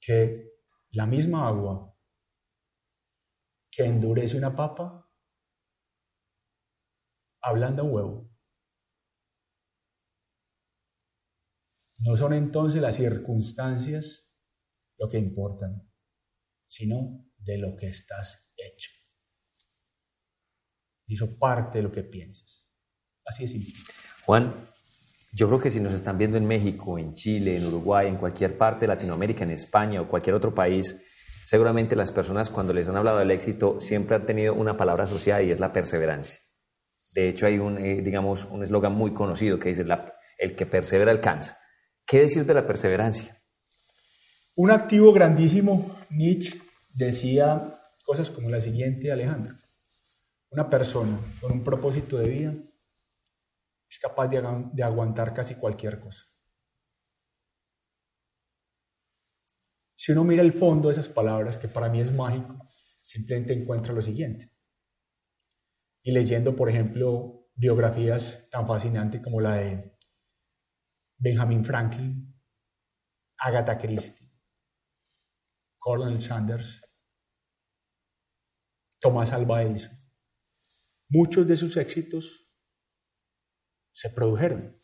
que 0.00 0.52
la 0.90 1.06
misma 1.06 1.46
agua 1.46 1.96
que 3.70 3.84
endurece 3.84 4.36
una 4.36 4.54
papa, 4.54 5.10
ablanda 7.40 7.82
un 7.82 7.94
huevo. 7.94 8.30
No 11.98 12.16
son 12.16 12.34
entonces 12.34 12.82
las 12.82 12.96
circunstancias 12.96 14.28
lo 14.98 15.08
que 15.08 15.18
importan, 15.18 15.88
sino 16.66 17.30
de 17.38 17.58
lo 17.58 17.76
que 17.76 17.88
estás 17.88 18.52
hecho. 18.56 18.90
Eso 21.06 21.38
parte 21.38 21.78
de 21.78 21.84
lo 21.84 21.92
que 21.92 22.02
piensas. 22.02 22.70
Así 23.24 23.44
es. 23.44 23.54
Juan, 24.24 24.71
yo 25.34 25.48
creo 25.48 25.60
que 25.60 25.70
si 25.70 25.80
nos 25.80 25.94
están 25.94 26.18
viendo 26.18 26.36
en 26.36 26.46
México, 26.46 26.98
en 26.98 27.14
Chile, 27.14 27.56
en 27.56 27.66
Uruguay, 27.66 28.06
en 28.06 28.16
cualquier 28.16 28.58
parte 28.58 28.82
de 28.82 28.88
Latinoamérica, 28.88 29.44
en 29.44 29.52
España 29.52 30.02
o 30.02 30.08
cualquier 30.08 30.36
otro 30.36 30.54
país, 30.54 30.94
seguramente 31.46 31.96
las 31.96 32.10
personas 32.10 32.50
cuando 32.50 32.74
les 32.74 32.86
han 32.88 32.96
hablado 32.96 33.18
del 33.18 33.30
éxito 33.30 33.80
siempre 33.80 34.14
han 34.14 34.26
tenido 34.26 34.52
una 34.52 34.76
palabra 34.76 35.04
asociada 35.04 35.42
y 35.42 35.50
es 35.50 35.58
la 35.58 35.72
perseverancia. 35.72 36.38
De 37.14 37.30
hecho, 37.30 37.46
hay 37.46 37.58
un, 37.58 37.78
eh, 37.78 38.02
digamos, 38.02 38.44
un 38.44 38.62
eslogan 38.62 38.94
muy 38.94 39.14
conocido 39.14 39.58
que 39.58 39.70
dice, 39.70 39.86
el 40.38 40.54
que 40.54 40.66
persevera 40.66 41.10
alcanza. 41.10 41.58
¿Qué 42.06 42.20
decir 42.20 42.44
de 42.44 42.54
la 42.54 42.66
perseverancia? 42.66 43.40
Un 44.54 44.70
activo 44.70 45.14
grandísimo, 45.14 45.96
Nietzsche 46.10 46.58
decía 46.92 47.80
cosas 48.04 48.28
como 48.30 48.50
la 48.50 48.60
siguiente, 48.60 49.10
Alejandro. 49.10 49.54
Una 50.50 50.68
persona 50.68 51.18
con 51.40 51.52
un 51.52 51.64
propósito 51.64 52.18
de 52.18 52.28
vida 52.28 52.54
es 53.92 53.98
capaz 53.98 54.28
de, 54.28 54.42
de 54.72 54.82
aguantar 54.82 55.34
casi 55.34 55.54
cualquier 55.56 56.00
cosa. 56.00 56.24
Si 59.94 60.12
uno 60.12 60.24
mira 60.24 60.40
el 60.40 60.54
fondo 60.54 60.88
de 60.88 60.92
esas 60.92 61.10
palabras, 61.10 61.58
que 61.58 61.68
para 61.68 61.90
mí 61.90 62.00
es 62.00 62.10
mágico, 62.10 62.56
simplemente 63.02 63.52
encuentra 63.52 63.92
lo 63.92 64.00
siguiente. 64.00 64.50
Y 66.02 66.10
leyendo, 66.10 66.56
por 66.56 66.70
ejemplo, 66.70 67.50
biografías 67.54 68.48
tan 68.50 68.66
fascinantes 68.66 69.20
como 69.20 69.42
la 69.42 69.56
de 69.56 69.98
Benjamin 71.18 71.62
Franklin, 71.62 72.34
Agatha 73.36 73.76
Christie, 73.76 74.32
Colonel 75.76 76.20
Sanders, 76.22 76.82
Tomás 78.98 79.32
Alva 79.32 79.62
Edison. 79.62 79.92
Muchos 81.10 81.46
de 81.46 81.58
sus 81.58 81.76
éxitos 81.76 82.41
se 83.92 84.10
produjeron 84.10 84.76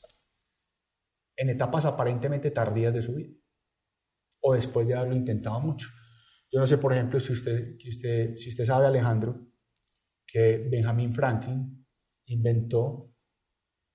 en 1.37 1.51
etapas 1.51 1.87
aparentemente 1.87 2.51
tardías 2.51 2.93
de 2.93 3.03
su 3.03 3.15
vida 3.15 3.35
o 4.41 4.55
después 4.55 4.87
de 4.87 4.95
haberlo 4.95 5.17
intentado 5.17 5.61
mucho. 5.61 5.89
Yo 6.51 6.61
no 6.61 6.67
sé, 6.67 6.79
por 6.79 6.93
ejemplo, 6.93 7.21
si 7.21 7.33
usted, 7.33 7.77
usted, 7.87 8.37
si 8.37 8.49
usted 8.49 8.65
sabe, 8.65 8.87
Alejandro, 8.87 9.49
que 10.27 10.69
Benjamin 10.71 11.13
Franklin 11.13 11.87
inventó 12.27 13.15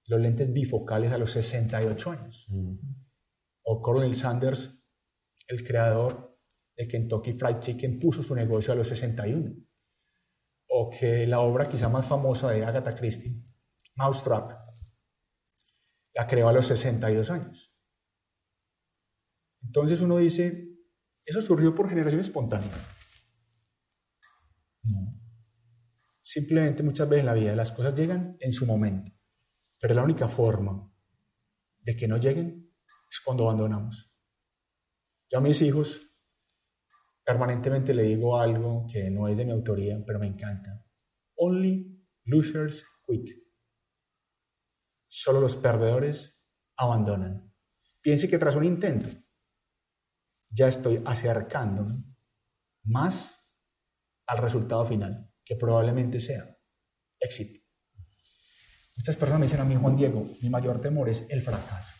los 0.06 0.20
lentes 0.20 0.52
bifocales 0.52 1.12
a 1.12 1.18
los 1.18 1.32
68 1.32 2.12
años. 2.12 2.48
O 3.64 3.82
Colonel 3.82 4.16
Sanders, 4.16 4.78
el 5.48 5.64
creador 5.64 6.38
de 6.76 6.88
Kentucky 6.88 7.34
Fried 7.34 7.60
Chicken, 7.60 8.00
puso 8.00 8.24
su 8.24 8.36
negocio 8.36 8.74
a 8.74 8.76
los 8.76 8.88
61. 8.88 9.56
O 10.70 10.90
que 10.90 11.26
la 11.26 11.40
obra 11.40 11.68
quizá 11.68 11.90
más 11.90 12.06
famosa 12.06 12.52
de 12.52 12.66
Agatha 12.66 12.96
Christie, 12.96 13.42
Mousetrap, 13.96 14.63
la 16.14 16.28
creó 16.28 16.48
a 16.50 16.54
los 16.54 16.68
62 16.68 17.30
años. 17.32 17.74
Entonces 19.64 20.02
uno 20.02 20.18
dice, 20.18 20.70
¿eso 21.26 21.42
surgió 21.42 21.74
por 21.74 21.90
generación 21.90 22.22
espontánea? 22.22 22.72
No. 24.84 25.20
Simplemente 26.22 26.84
muchas 26.84 27.08
veces 27.08 27.22
en 27.22 27.26
la 27.28 27.34
vida 27.34 27.56
las 27.56 27.72
cosas 27.72 27.98
llegan 27.98 28.38
en 28.40 28.52
su 28.52 28.66
momento. 28.66 29.12
Pero 29.80 29.94
la 29.94 30.04
única 30.04 30.28
forma 30.28 30.92
de 31.80 31.96
que 31.96 32.08
no 32.08 32.18
lleguen 32.18 32.74
es 33.10 33.20
cuando 33.24 33.44
abandonamos. 33.44 34.14
Yo 35.30 35.40
a 35.40 35.42
mis 35.42 35.62
hijos 35.62 36.10
permanentemente 37.24 37.94
le 37.94 38.04
digo 38.04 38.40
algo 38.40 38.86
que 38.92 39.10
no 39.10 39.28
es 39.28 39.38
de 39.38 39.46
mi 39.46 39.52
autoría, 39.52 40.02
pero 40.06 40.20
me 40.20 40.28
encanta. 40.28 40.86
Only 41.36 42.04
losers 42.26 42.86
quit. 43.06 43.43
Solo 45.16 45.40
los 45.40 45.56
perdedores 45.56 46.40
abandonan. 46.76 47.54
Piense 48.02 48.28
que 48.28 48.40
tras 48.40 48.56
un 48.56 48.64
intento 48.64 49.10
ya 50.50 50.68
estoy 50.68 51.04
acercándome 51.06 52.04
más 52.86 53.40
al 54.26 54.40
resultado 54.40 54.84
final, 54.86 55.32
que 55.46 55.56
probablemente 55.56 56.20
sea 56.20 56.58
éxito. 57.20 57.62
Muchas 58.98 59.16
personas 59.16 59.40
me 59.40 59.46
dicen 59.46 59.60
a 59.60 59.66
mí, 59.66 59.76
Juan 59.76 59.96
Diego, 59.96 60.28
mi 60.42 60.50
mayor 60.50 60.82
temor 60.82 61.08
es 61.08 61.28
el 61.30 61.44
fracaso. 61.44 61.94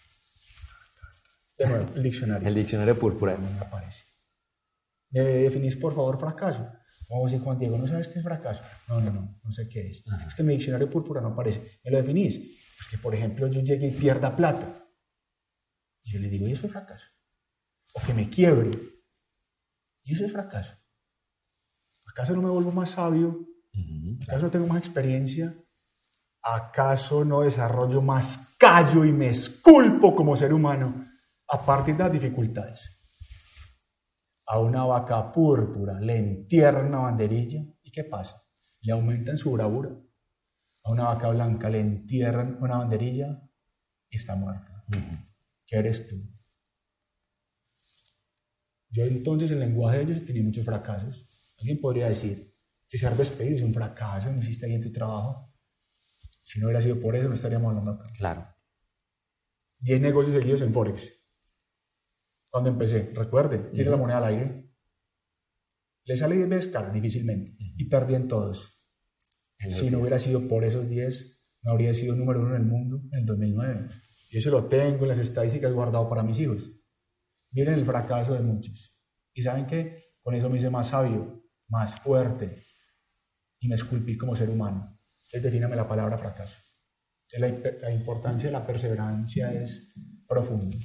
De 1.56 1.68
nuevo, 1.68 1.94
el 1.94 2.02
diccionario. 2.02 2.48
El 2.48 2.56
diccionario 2.56 2.98
púrpura. 2.98 3.38
No 3.38 3.48
me 3.48 3.60
aparece. 3.60 4.06
¿Me 5.12 5.22
definís, 5.22 5.76
por 5.76 5.94
favor, 5.94 6.20
fracaso? 6.20 6.64
Vamos 7.08 7.30
a 7.30 7.32
decir, 7.32 7.44
Juan 7.44 7.60
Diego, 7.60 7.78
¿no 7.78 7.86
sabes 7.86 8.08
qué 8.08 8.18
es 8.18 8.26
fracaso? 8.26 8.64
No, 8.88 9.00
no, 9.00 9.12
no, 9.12 9.40
no 9.44 9.52
sé 9.52 9.70
qué 9.70 9.88
es. 9.88 10.04
Es 10.26 10.34
que 10.34 10.42
mi 10.42 10.54
diccionario 10.54 10.90
púrpura 10.90 11.22
no 11.22 11.28
aparece. 11.28 11.80
¿Me 11.84 11.92
lo 11.92 11.98
definís? 11.98 12.63
Pues 12.84 12.90
que, 12.90 12.98
por 12.98 13.16
ejemplo, 13.16 13.48
yo 13.48 13.62
llegue 13.62 13.88
y 13.88 13.92
pierda 13.92 14.36
plata. 14.36 14.86
Y 16.04 16.12
yo 16.12 16.20
le 16.20 16.28
digo, 16.28 16.48
¿y 16.48 16.52
eso 16.52 16.66
es 16.66 16.72
fracaso? 16.74 17.10
O 17.94 18.02
que 18.02 18.14
me 18.14 18.30
quiebre. 18.30 18.72
¿Y 20.04 20.14
eso 20.14 20.26
es 20.26 20.34
fracaso? 20.34 20.76
¿Acaso 22.06 22.36
no 22.36 22.42
me 22.42 22.50
vuelvo 22.50 22.72
más 22.72 22.90
sabio? 22.90 23.48
¿Acaso 24.24 24.46
no 24.46 24.52
tengo 24.52 24.68
más 24.68 24.80
experiencia? 24.80 25.56
¿Acaso 26.42 27.24
no 27.24 27.42
desarrollo 27.42 28.02
más 28.02 28.54
callo 28.60 29.06
y 29.06 29.14
me 29.14 29.30
esculpo 29.30 30.14
como 30.14 30.36
ser 30.36 30.54
humano 30.54 31.08
a 31.48 31.66
partir 31.66 31.96
de 31.96 32.04
las 32.04 32.12
dificultades? 32.12 32.82
A 34.48 34.60
una 34.60 34.84
vaca 34.84 35.32
púrpura 35.32 36.02
le 36.02 36.18
entierra 36.18 36.86
una 36.86 37.00
banderilla 37.00 37.62
y 37.82 37.92
¿qué 37.92 38.04
pasa? 38.04 38.44
le 38.82 38.92
aumentan 38.92 39.38
su 39.38 39.52
bravura. 39.52 39.90
A 40.84 40.92
una 40.92 41.06
vaca 41.06 41.30
blanca 41.30 41.70
le 41.70 41.80
entierran 41.80 42.58
una 42.62 42.78
banderilla 42.78 43.42
y 44.10 44.18
está 44.18 44.36
muerta. 44.36 44.86
¿Qué 45.66 45.78
eres 45.78 46.08
tú? 46.08 46.16
Yo 48.90 49.06
entonces 49.06 49.50
el 49.52 49.60
lenguaje 49.60 49.98
de 49.98 50.04
ellos 50.04 50.26
tenía 50.26 50.44
muchos 50.44 50.66
fracasos. 50.66 51.28
Alguien 51.58 51.80
podría 51.82 52.10
decir 52.10 52.54
que 52.88 52.98
ser 52.98 53.16
despedido 53.16 53.56
es 53.56 53.64
un 53.64 53.74
fracaso, 53.74 54.32
no 54.32 54.40
hiciste 54.40 54.68
bien 54.68 54.82
tu 54.82 54.92
trabajo. 54.92 55.52
Si 56.44 56.60
no 56.60 56.68
hubiera 56.68 56.82
sido 56.82 57.00
por 57.00 57.16
eso, 57.16 57.28
no 57.28 57.34
estaríamos 57.34 57.70
hablando 57.70 57.92
acá. 57.92 58.12
Claro. 58.18 58.48
Diez 59.80 60.00
negocios 60.00 60.36
seguidos 60.36 60.62
en 60.62 60.74
Forex. 60.74 61.12
Cuando 62.50 62.70
empecé, 62.70 63.12
recuerde, 63.16 63.72
tiene 63.74 63.90
la 63.90 63.98
moneda 63.98 64.18
al 64.20 64.26
aire. 64.26 64.72
Le 66.06 66.18
sale 66.18 66.36
10 66.36 66.50
veces 66.50 66.72
cara, 66.72 66.92
difícilmente. 66.92 67.56
Y 67.58 67.90
perdí 67.90 68.14
en 68.14 68.28
todos. 68.28 68.83
Si 69.70 69.90
no 69.90 70.00
hubiera 70.00 70.20
sido 70.20 70.48
por 70.48 70.64
esos 70.64 70.90
10, 70.90 71.34
no 71.64 71.72
habría 71.72 71.94
sido 71.94 72.16
número 72.16 72.42
uno 72.42 72.56
en 72.56 72.62
el 72.62 72.68
mundo 72.68 73.02
en 73.12 73.20
el 73.20 73.26
2009. 73.26 73.90
Y 74.32 74.38
eso 74.38 74.50
lo 74.50 74.66
tengo 74.66 75.04
en 75.04 75.10
las 75.10 75.20
estadísticas 75.20 75.72
guardado 75.72 76.10
para 76.10 76.24
mis 76.24 76.40
hijos. 76.40 76.72
Miren 77.52 77.76
el 77.76 77.86
fracaso 77.86 78.34
de 78.34 78.42
muchos. 78.42 79.00
Y 79.34 79.42
saben 79.42 79.66
que 79.66 80.16
con 80.22 80.36
eso 80.36 80.50
me 80.50 80.58
hice 80.58 80.70
más 80.70 80.90
sabio, 80.90 81.44
más 81.68 82.00
fuerte 82.00 82.64
y 83.60 83.68
me 83.68 83.76
esculpí 83.76 84.18
como 84.18 84.36
ser 84.36 84.50
humano. 84.50 85.00
Entonces 85.26 85.44
defíname 85.44 85.76
la 85.76 85.88
palabra 85.88 86.18
fracaso. 86.18 86.60
La, 87.34 87.48
la 87.48 87.92
importancia 87.92 88.50
de 88.50 88.54
la 88.54 88.66
perseverancia 88.66 89.54
es 89.54 89.94
profunda. 90.28 90.78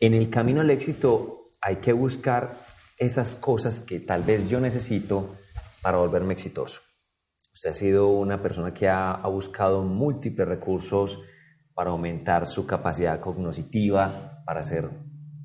En 0.00 0.14
el 0.14 0.30
camino 0.30 0.60
al 0.60 0.70
éxito 0.70 1.50
hay 1.60 1.76
que 1.76 1.92
buscar 1.92 2.54
esas 2.98 3.36
cosas 3.36 3.80
que 3.80 4.00
tal 4.00 4.22
vez 4.22 4.48
yo 4.48 4.60
necesito 4.60 5.36
para 5.82 5.98
volverme 5.98 6.34
exitoso. 6.34 6.80
Usted 7.56 7.70
ha 7.70 7.74
sido 7.74 8.08
una 8.08 8.42
persona 8.42 8.74
que 8.74 8.86
ha, 8.86 9.26
buscado 9.28 9.82
múltiples 9.82 10.46
recursos 10.46 11.22
para 11.72 11.88
aumentar 11.88 12.46
su 12.46 12.66
capacidad 12.66 13.18
cognitiva, 13.18 14.42
para 14.44 14.62
ser 14.62 14.90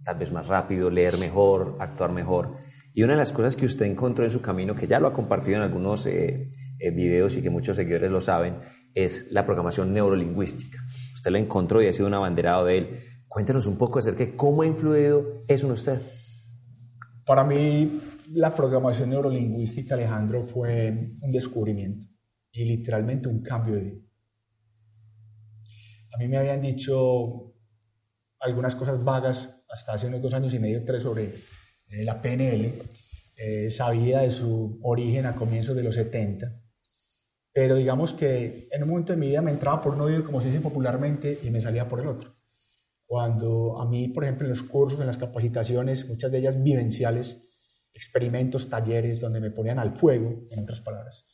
tal 0.03 0.17
vez 0.17 0.29
más 0.29 0.47
rápido, 0.47 0.89
leer 0.89 1.17
mejor, 1.17 1.77
actuar 1.79 2.11
mejor. 2.11 2.57
Y 2.93 3.03
una 3.03 3.13
de 3.13 3.19
las 3.19 3.31
cosas 3.31 3.55
que 3.55 3.65
usted 3.65 3.85
encontró 3.85 4.25
en 4.25 4.29
su 4.29 4.41
camino, 4.41 4.75
que 4.75 4.87
ya 4.87 4.99
lo 4.99 5.07
ha 5.07 5.13
compartido 5.13 5.55
en 5.55 5.63
algunos 5.63 6.05
eh, 6.05 6.51
eh, 6.79 6.91
videos 6.91 7.37
y 7.37 7.41
que 7.41 7.49
muchos 7.49 7.77
seguidores 7.77 8.11
lo 8.11 8.19
saben, 8.19 8.57
es 8.93 9.31
la 9.31 9.45
programación 9.45 9.93
neurolingüística. 9.93 10.79
Usted 11.13 11.31
lo 11.31 11.37
encontró 11.37 11.81
y 11.81 11.87
ha 11.87 11.93
sido 11.93 12.07
un 12.07 12.13
abanderado 12.13 12.65
de 12.65 12.77
él. 12.77 12.99
Cuéntenos 13.29 13.67
un 13.67 13.77
poco 13.77 13.99
acerca 13.99 14.25
de 14.25 14.35
cómo 14.35 14.63
ha 14.63 14.65
influido 14.65 15.43
eso 15.47 15.65
en 15.65 15.71
usted. 15.71 16.01
Para 17.25 17.45
mí, 17.45 18.01
la 18.33 18.53
programación 18.53 19.09
neurolingüística, 19.09 19.95
Alejandro, 19.95 20.43
fue 20.43 21.15
un 21.21 21.31
descubrimiento 21.31 22.07
y 22.51 22.65
literalmente 22.65 23.27
un 23.27 23.41
cambio 23.41 23.75
de 23.75 23.81
vida. 23.81 24.01
A 26.13 26.17
mí 26.17 26.27
me 26.27 26.37
habían 26.37 26.61
dicho 26.61 27.53
algunas 28.39 28.75
cosas 28.75 29.03
vagas 29.03 29.55
hasta 29.69 29.93
hace 29.93 30.07
unos 30.07 30.21
dos 30.21 30.33
años 30.33 30.53
y 30.53 30.59
medio, 30.59 30.83
tres 30.83 31.03
sobre 31.03 31.25
eh, 31.25 32.03
la 32.03 32.21
PNL. 32.21 32.73
Eh, 33.35 33.69
sabía 33.69 34.19
de 34.19 34.31
su 34.31 34.79
origen 34.83 35.25
a 35.25 35.35
comienzos 35.35 35.75
de 35.75 35.83
los 35.83 35.95
70, 35.95 36.61
pero 37.53 37.75
digamos 37.75 38.13
que 38.13 38.67
en 38.71 38.83
un 38.83 38.89
momento 38.89 39.13
de 39.13 39.17
mi 39.17 39.27
vida 39.27 39.41
me 39.41 39.51
entraba 39.51 39.81
por 39.81 39.93
un 39.93 40.01
oído, 40.01 40.23
como 40.23 40.41
se 40.41 40.47
dice 40.47 40.61
popularmente, 40.61 41.39
y 41.41 41.49
me 41.49 41.59
salía 41.59 41.87
por 41.87 42.01
el 42.01 42.07
otro. 42.07 42.35
Cuando 43.05 43.79
a 43.79 43.89
mí, 43.89 44.09
por 44.09 44.23
ejemplo, 44.23 44.45
en 44.45 44.51
los 44.51 44.61
cursos, 44.61 44.99
en 44.99 45.07
las 45.07 45.17
capacitaciones, 45.17 46.07
muchas 46.07 46.31
de 46.31 46.37
ellas 46.37 46.61
vivenciales, 46.61 47.41
experimentos, 47.93 48.69
talleres, 48.69 49.21
donde 49.21 49.39
me 49.39 49.51
ponían 49.51 49.79
al 49.79 49.95
fuego, 49.95 50.47
en 50.49 50.63
otras 50.63 50.81
palabras, 50.81 51.25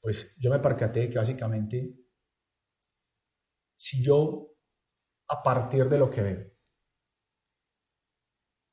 pues 0.00 0.34
yo 0.38 0.50
me 0.50 0.58
percaté 0.58 1.08
que 1.08 1.18
básicamente, 1.18 1.96
si 3.76 4.02
yo, 4.02 4.56
a 5.28 5.42
partir 5.42 5.88
de 5.88 5.98
lo 5.98 6.10
que 6.10 6.22
veo, 6.22 6.54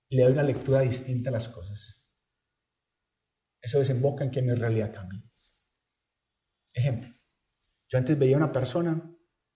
le 0.10 0.24
doy 0.24 0.34
una 0.34 0.44
lectura 0.44 0.82
distinta 0.82 1.30
a 1.30 1.34
las 1.34 1.48
cosas. 1.48 1.98
Eso 3.62 3.80
desemboca 3.80 4.24
en 4.24 4.32
que 4.32 4.42
mi 4.42 4.54
realidad 4.54 4.94
cambie. 4.94 5.24
Ejemplo, 6.74 7.14
yo 7.90 7.98
antes 7.98 8.18
veía 8.18 8.36
a 8.36 8.40
una 8.40 8.52
persona 8.52 9.10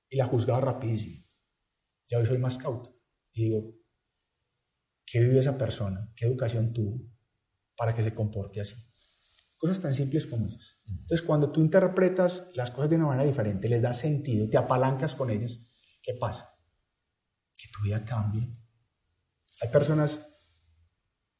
y 0.09 0.15
la 0.15 0.27
juzgaba 0.27 0.61
rapidísimo. 0.61 1.25
Ya 2.07 2.19
hoy 2.19 2.25
soy 2.25 2.37
más 2.37 2.57
cauto 2.57 2.97
y 3.33 3.45
digo, 3.45 3.75
¿qué 5.05 5.19
vive 5.19 5.39
esa 5.39 5.57
persona? 5.57 6.11
¿Qué 6.15 6.25
educación 6.25 6.73
tuvo 6.73 7.01
para 7.77 7.93
que 7.93 8.03
se 8.03 8.13
comporte 8.13 8.61
así? 8.61 8.75
Cosas 9.57 9.81
tan 9.81 9.95
simples 9.95 10.25
como 10.25 10.47
esas. 10.47 10.81
Entonces, 10.85 11.21
cuando 11.21 11.51
tú 11.51 11.61
interpretas 11.61 12.47
las 12.53 12.71
cosas 12.71 12.89
de 12.89 12.97
una 12.97 13.07
manera 13.07 13.27
diferente, 13.27 13.69
les 13.69 13.81
das 13.81 13.99
sentido, 13.99 14.49
te 14.49 14.57
apalancas 14.57 15.15
con 15.15 15.29
ellas, 15.29 15.59
¿qué 16.01 16.13
pasa? 16.19 16.49
Que 17.55 17.69
tu 17.71 17.83
vida 17.83 18.03
cambie. 18.03 18.47
Hay 19.61 19.69
personas 19.69 20.27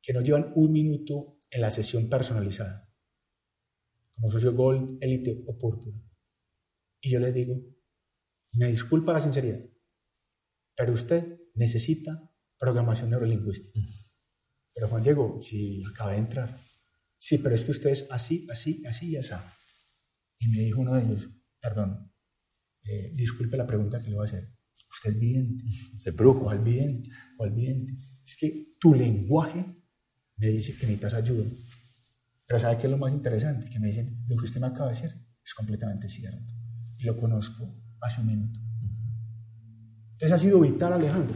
que 0.02 0.14
no 0.14 0.22
llevan 0.22 0.54
un 0.56 0.72
minuto 0.72 1.40
en 1.50 1.62
la 1.62 1.72
sesión 1.72 2.10
personalizada, 2.10 2.90
como 4.14 4.32
socio 4.32 4.54
Gold, 4.54 4.98
Elite 5.02 5.44
o 5.48 5.58
Púrpura. 5.58 5.98
Y 7.02 7.10
yo 7.10 7.20
les 7.20 7.34
digo, 7.34 7.56
me 8.54 8.68
disculpa 8.68 9.14
la 9.14 9.20
sinceridad, 9.20 9.60
pero 10.76 10.94
usted 10.94 11.40
necesita 11.54 12.32
programación 12.58 13.10
neurolingüística. 13.10 13.80
Pero 14.74 14.90
Juan 14.90 15.04
Diego, 15.04 15.40
si 15.42 15.84
acaba 15.84 16.12
de 16.12 16.18
entrar, 16.18 16.62
sí, 17.18 17.38
pero 17.38 17.56
es 17.56 17.62
que 17.62 17.72
usted 17.72 17.92
es 17.92 18.08
así, 18.12 18.48
así, 18.52 18.84
así 18.86 19.12
y 19.12 19.18
así. 19.18 19.34
Y 20.40 20.48
me 20.50 20.60
dijo 20.60 20.82
uno 20.82 20.96
de 20.96 21.04
ellos, 21.04 21.30
perdón, 21.62 22.12
eh, 22.84 23.12
disculpe 23.16 23.58
la 23.58 23.66
pregunta 23.66 24.02
que 24.02 24.10
le 24.10 24.16
voy 24.16 24.26
a 24.26 24.30
hacer. 24.30 24.54
Usted 24.92 25.12
es 25.12 25.20
vidente. 25.20 25.64
Se 26.00 26.12
brujo. 26.12 26.50
al 26.50 26.60
vidente? 26.60 27.10
al 27.40 27.52
vidente? 27.52 27.94
Es 28.26 28.38
que 28.38 28.76
tu 28.80 28.94
lenguaje 28.94 29.66
me 30.38 30.48
dice 30.48 30.74
que 30.74 30.86
necesitas 30.86 31.14
ayuda. 31.14 31.50
Pero 32.46 32.60
¿sabe 32.60 32.78
qué 32.78 32.88
es 32.88 32.92
lo 32.92 32.98
más 32.98 33.14
interesante? 33.14 33.70
Que 33.70 33.80
me 33.80 33.88
dicen, 33.88 34.24
lo 34.28 34.36
que 34.36 34.46
usted 34.46 34.60
me 34.62 34.68
acaba 34.68 34.92
de 34.92 34.96
decir 34.96 35.12
es 35.44 35.54
completamente 35.54 36.10
cierto. 36.10 36.54
Y 36.98 37.04
lo 37.06 37.18
conozco 37.18 37.82
hace 38.02 38.22
un 38.22 38.28
minuto. 38.28 38.60
Entonces 40.12 40.32
ha 40.32 40.38
sido 40.38 40.60
vital, 40.60 40.94
Alejandro. 40.94 41.36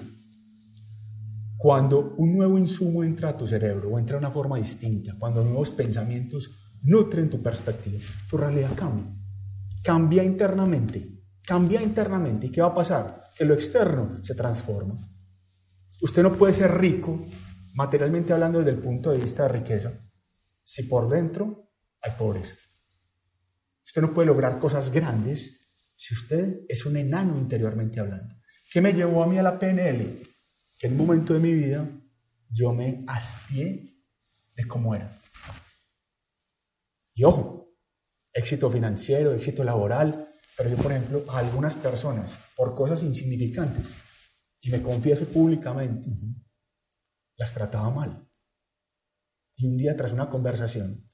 Cuando 1.61 2.15
un 2.15 2.37
nuevo 2.37 2.57
insumo 2.57 3.03
entra 3.03 3.31
a 3.31 3.35
tu 3.35 3.45
cerebro 3.45 3.89
o 3.89 3.99
entra 3.99 4.15
de 4.15 4.19
una 4.19 4.31
forma 4.31 4.55
distinta, 4.55 5.17
cuando 5.19 5.43
nuevos 5.43 5.71
pensamientos 5.71 6.57
nutren 6.83 7.29
tu 7.29 7.43
perspectiva, 7.43 7.99
tu 8.29 8.37
realidad 8.37 8.69
cambia. 8.77 9.13
Cambia 9.83 10.23
internamente. 10.23 11.21
Cambia 11.45 11.81
internamente. 11.81 12.47
¿Y 12.47 12.49
qué 12.49 12.61
va 12.61 12.67
a 12.67 12.73
pasar? 12.73 13.23
Que 13.35 13.43
lo 13.43 13.55
externo 13.55 14.23
se 14.23 14.35
transforma. 14.35 15.05
Usted 16.01 16.23
no 16.23 16.31
puede 16.37 16.53
ser 16.53 16.71
rico 16.77 17.25
materialmente 17.73 18.31
hablando 18.31 18.59
desde 18.59 18.71
el 18.71 18.79
punto 18.79 19.11
de 19.11 19.17
vista 19.17 19.43
de 19.43 19.49
riqueza, 19.49 19.91
si 20.63 20.83
por 20.83 21.09
dentro 21.09 21.73
hay 22.01 22.13
pobreza. 22.17 22.55
Usted 23.85 24.01
no 24.01 24.13
puede 24.13 24.27
lograr 24.27 24.59
cosas 24.59 24.89
grandes 24.91 25.59
si 25.93 26.13
usted 26.13 26.61
es 26.69 26.85
un 26.85 26.95
enano 26.95 27.37
interiormente 27.37 27.99
hablando. 27.99 28.33
¿Qué 28.71 28.79
me 28.79 28.93
llevó 28.93 29.23
a 29.23 29.27
mí 29.27 29.37
a 29.37 29.43
la 29.43 29.59
PNL? 29.59 30.21
Que 30.79 30.87
en 30.87 30.93
un 30.93 31.05
momento 31.05 31.33
de 31.33 31.39
mi 31.41 31.53
vida 31.53 31.87
yo 32.49 32.73
me 32.73 33.03
hastié 33.05 34.01
de 34.55 34.67
cómo 34.67 34.95
era. 34.95 35.15
Y 37.13 37.25
ojo, 37.25 37.75
éxito 38.33 38.71
financiero, 38.71 39.33
éxito 39.33 39.63
laboral, 39.63 40.29
pero 40.55 40.69
yo, 40.69 40.77
por 40.77 40.91
ejemplo, 40.91 41.25
a 41.29 41.39
algunas 41.39 41.75
personas, 41.75 42.31
por 42.55 42.75
cosas 42.75 43.03
insignificantes, 43.03 43.85
y 44.61 44.71
me 44.71 44.81
confieso 44.81 45.27
públicamente, 45.27 46.09
las 47.35 47.53
trataba 47.53 47.89
mal. 47.89 48.29
Y 49.55 49.67
un 49.67 49.77
día 49.77 49.97
tras 49.97 50.13
una 50.13 50.29
conversación 50.29 51.11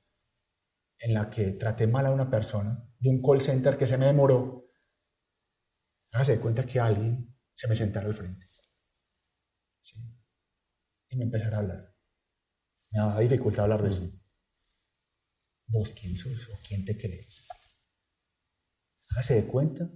en 0.99 1.13
la 1.13 1.29
que 1.29 1.53
traté 1.53 1.87
mal 1.87 2.05
a 2.05 2.11
una 2.11 2.29
persona 2.29 2.87
de 2.99 3.09
un 3.09 3.21
call 3.21 3.41
center 3.41 3.77
que 3.77 3.87
se 3.87 3.97
me 3.97 4.05
demoró, 4.05 4.67
hágase 6.11 6.39
cuenta 6.39 6.65
que 6.65 6.79
alguien 6.79 7.35
se 7.55 7.67
me 7.67 7.75
sentara 7.75 8.07
al 8.07 8.13
frente. 8.13 8.47
Y 11.09 11.15
me 11.15 11.25
empezara 11.25 11.57
a 11.57 11.59
hablar. 11.59 11.95
Me 12.91 12.99
daba 12.99 13.19
dificultad 13.19 13.63
hablar 13.63 13.83
de 13.83 13.89
esto. 13.89 14.09
¿Vos 15.67 15.89
quién 15.89 16.17
sos 16.17 16.49
o 16.49 16.59
quién 16.67 16.85
te 16.85 16.97
crees? 16.97 17.45
Hágase 19.09 19.35
de 19.35 19.45
cuenta 19.47 19.89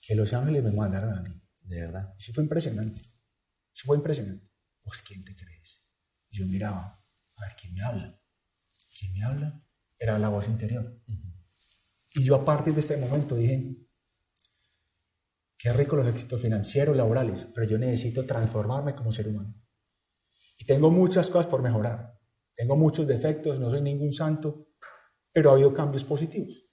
que 0.00 0.14
los 0.14 0.32
ángeles 0.32 0.62
me 0.62 0.72
mandaron 0.72 1.14
a 1.14 1.22
mí. 1.22 1.40
De 1.62 1.80
verdad. 1.80 2.14
Eso 2.18 2.32
fue 2.32 2.42
impresionante. 2.42 3.00
Eso 3.74 3.86
fue 3.86 3.96
impresionante. 3.96 4.48
¿Vos 4.84 4.98
quién 5.06 5.24
te 5.24 5.36
crees? 5.36 5.84
Y 6.30 6.38
yo 6.38 6.46
miraba, 6.46 7.04
a 7.36 7.46
ver, 7.46 7.56
¿quién 7.56 7.74
me 7.74 7.82
habla? 7.82 8.20
¿Quién 8.98 9.12
me 9.12 9.22
habla? 9.24 9.64
Era 9.98 10.18
la 10.18 10.28
voz 10.28 10.48
interior. 10.48 11.00
Y 12.14 12.24
yo 12.24 12.34
a 12.34 12.44
partir 12.44 12.74
de 12.74 12.80
este 12.80 12.96
momento 12.96 13.36
dije, 13.36 13.76
qué 15.62 15.72
rico 15.72 15.94
los 15.94 16.08
éxitos 16.08 16.42
financieros, 16.42 16.96
laborales, 16.96 17.46
pero 17.54 17.64
yo 17.68 17.78
necesito 17.78 18.26
transformarme 18.26 18.96
como 18.96 19.12
ser 19.12 19.28
humano. 19.28 19.54
Y 20.58 20.66
tengo 20.66 20.90
muchas 20.90 21.28
cosas 21.28 21.46
por 21.46 21.62
mejorar. 21.62 22.18
Tengo 22.52 22.76
muchos 22.76 23.06
defectos, 23.06 23.60
no 23.60 23.70
soy 23.70 23.80
ningún 23.80 24.12
santo, 24.12 24.66
pero 25.32 25.50
ha 25.50 25.52
habido 25.52 25.72
cambios 25.72 26.02
positivos. 26.02 26.68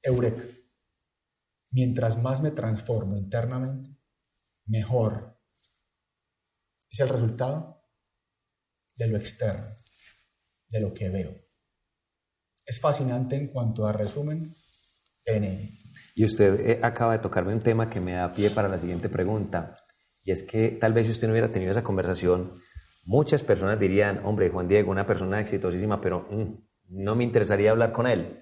Eureka. 0.00 0.44
Mientras 1.72 2.16
más 2.16 2.40
me 2.40 2.52
transformo 2.52 3.16
internamente, 3.16 3.90
mejor 4.66 5.40
es 6.88 7.00
el 7.00 7.08
resultado 7.08 7.84
de 8.94 9.08
lo 9.08 9.16
externo, 9.16 9.76
de 10.68 10.80
lo 10.80 10.94
que 10.94 11.08
veo. 11.08 11.34
Es 12.64 12.78
fascinante 12.78 13.34
en 13.34 13.48
cuanto 13.48 13.86
a 13.86 13.92
resumen, 13.92 14.54
PNL. 15.24 15.81
Y 16.14 16.24
usted 16.24 16.60
eh, 16.60 16.80
acaba 16.82 17.12
de 17.12 17.18
tocarme 17.20 17.54
un 17.54 17.60
tema 17.60 17.88
que 17.88 18.00
me 18.00 18.12
da 18.12 18.32
pie 18.32 18.50
para 18.50 18.68
la 18.68 18.78
siguiente 18.78 19.08
pregunta. 19.08 19.76
Y 20.24 20.30
es 20.30 20.42
que 20.42 20.70
tal 20.70 20.92
vez 20.92 21.06
si 21.06 21.12
usted 21.12 21.26
no 21.26 21.32
hubiera 21.32 21.50
tenido 21.50 21.70
esa 21.70 21.82
conversación, 21.82 22.52
muchas 23.04 23.42
personas 23.42 23.78
dirían, 23.78 24.20
hombre, 24.24 24.50
Juan 24.50 24.68
Diego, 24.68 24.90
una 24.90 25.06
persona 25.06 25.40
exitosísima, 25.40 26.00
pero 26.00 26.26
mm, 26.30 26.52
no 26.90 27.14
me 27.14 27.24
interesaría 27.24 27.70
hablar 27.70 27.92
con 27.92 28.06
él. 28.06 28.38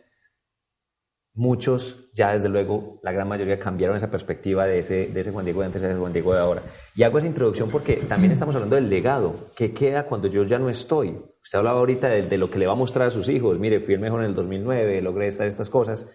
Muchos, 1.33 2.11
ya 2.13 2.33
desde 2.33 2.49
luego, 2.49 2.99
la 3.05 3.13
gran 3.13 3.29
mayoría 3.29 3.59
cambiaron 3.59 3.97
esa 3.97 4.11
perspectiva 4.11 4.67
de 4.67 4.81
ese, 4.81 5.31
Juan 5.33 5.45
Diego 5.45 5.61
de 5.61 5.67
antes 5.67 5.83
a 5.83 5.89
ese 5.89 5.99
Juan 5.99 6.13
Diego 6.13 6.35
de 6.35 6.41
ahora. 6.41 6.63
Y 6.97 7.05
hago 7.05 7.19
esa 7.19 7.29
introducción 7.29 7.71
porque 7.71 7.97
también 7.97 8.33
estamos 8.33 8.55
hablando 8.57 8.75
del 8.75 8.91
legado. 8.91 9.51
¿Qué 9.55 9.73
queda 9.73 10.07
cuando 10.07 10.27
yo 10.27 10.43
ya 10.43 10.59
no 10.59 10.69
estoy? 10.69 11.17
Usted 11.43 11.59
hablaba 11.59 11.79
ahorita 11.79 12.09
de, 12.09 12.23
de 12.23 12.37
lo 12.37 12.51
que 12.51 12.59
le 12.59 12.67
va 12.67 12.73
a 12.73 12.77
mostrar 12.77 13.07
a 13.07 13.11
sus 13.11 13.29
hijos. 13.29 13.61
Mire, 13.61 13.79
fui 13.79 13.95
el 13.95 14.01
mejor 14.01 14.21
en 14.21 14.27
el 14.27 14.35
2009, 14.35 15.01
logré 15.03 15.29
estas, 15.29 15.47
estas 15.47 15.71
cosas. 15.71 16.09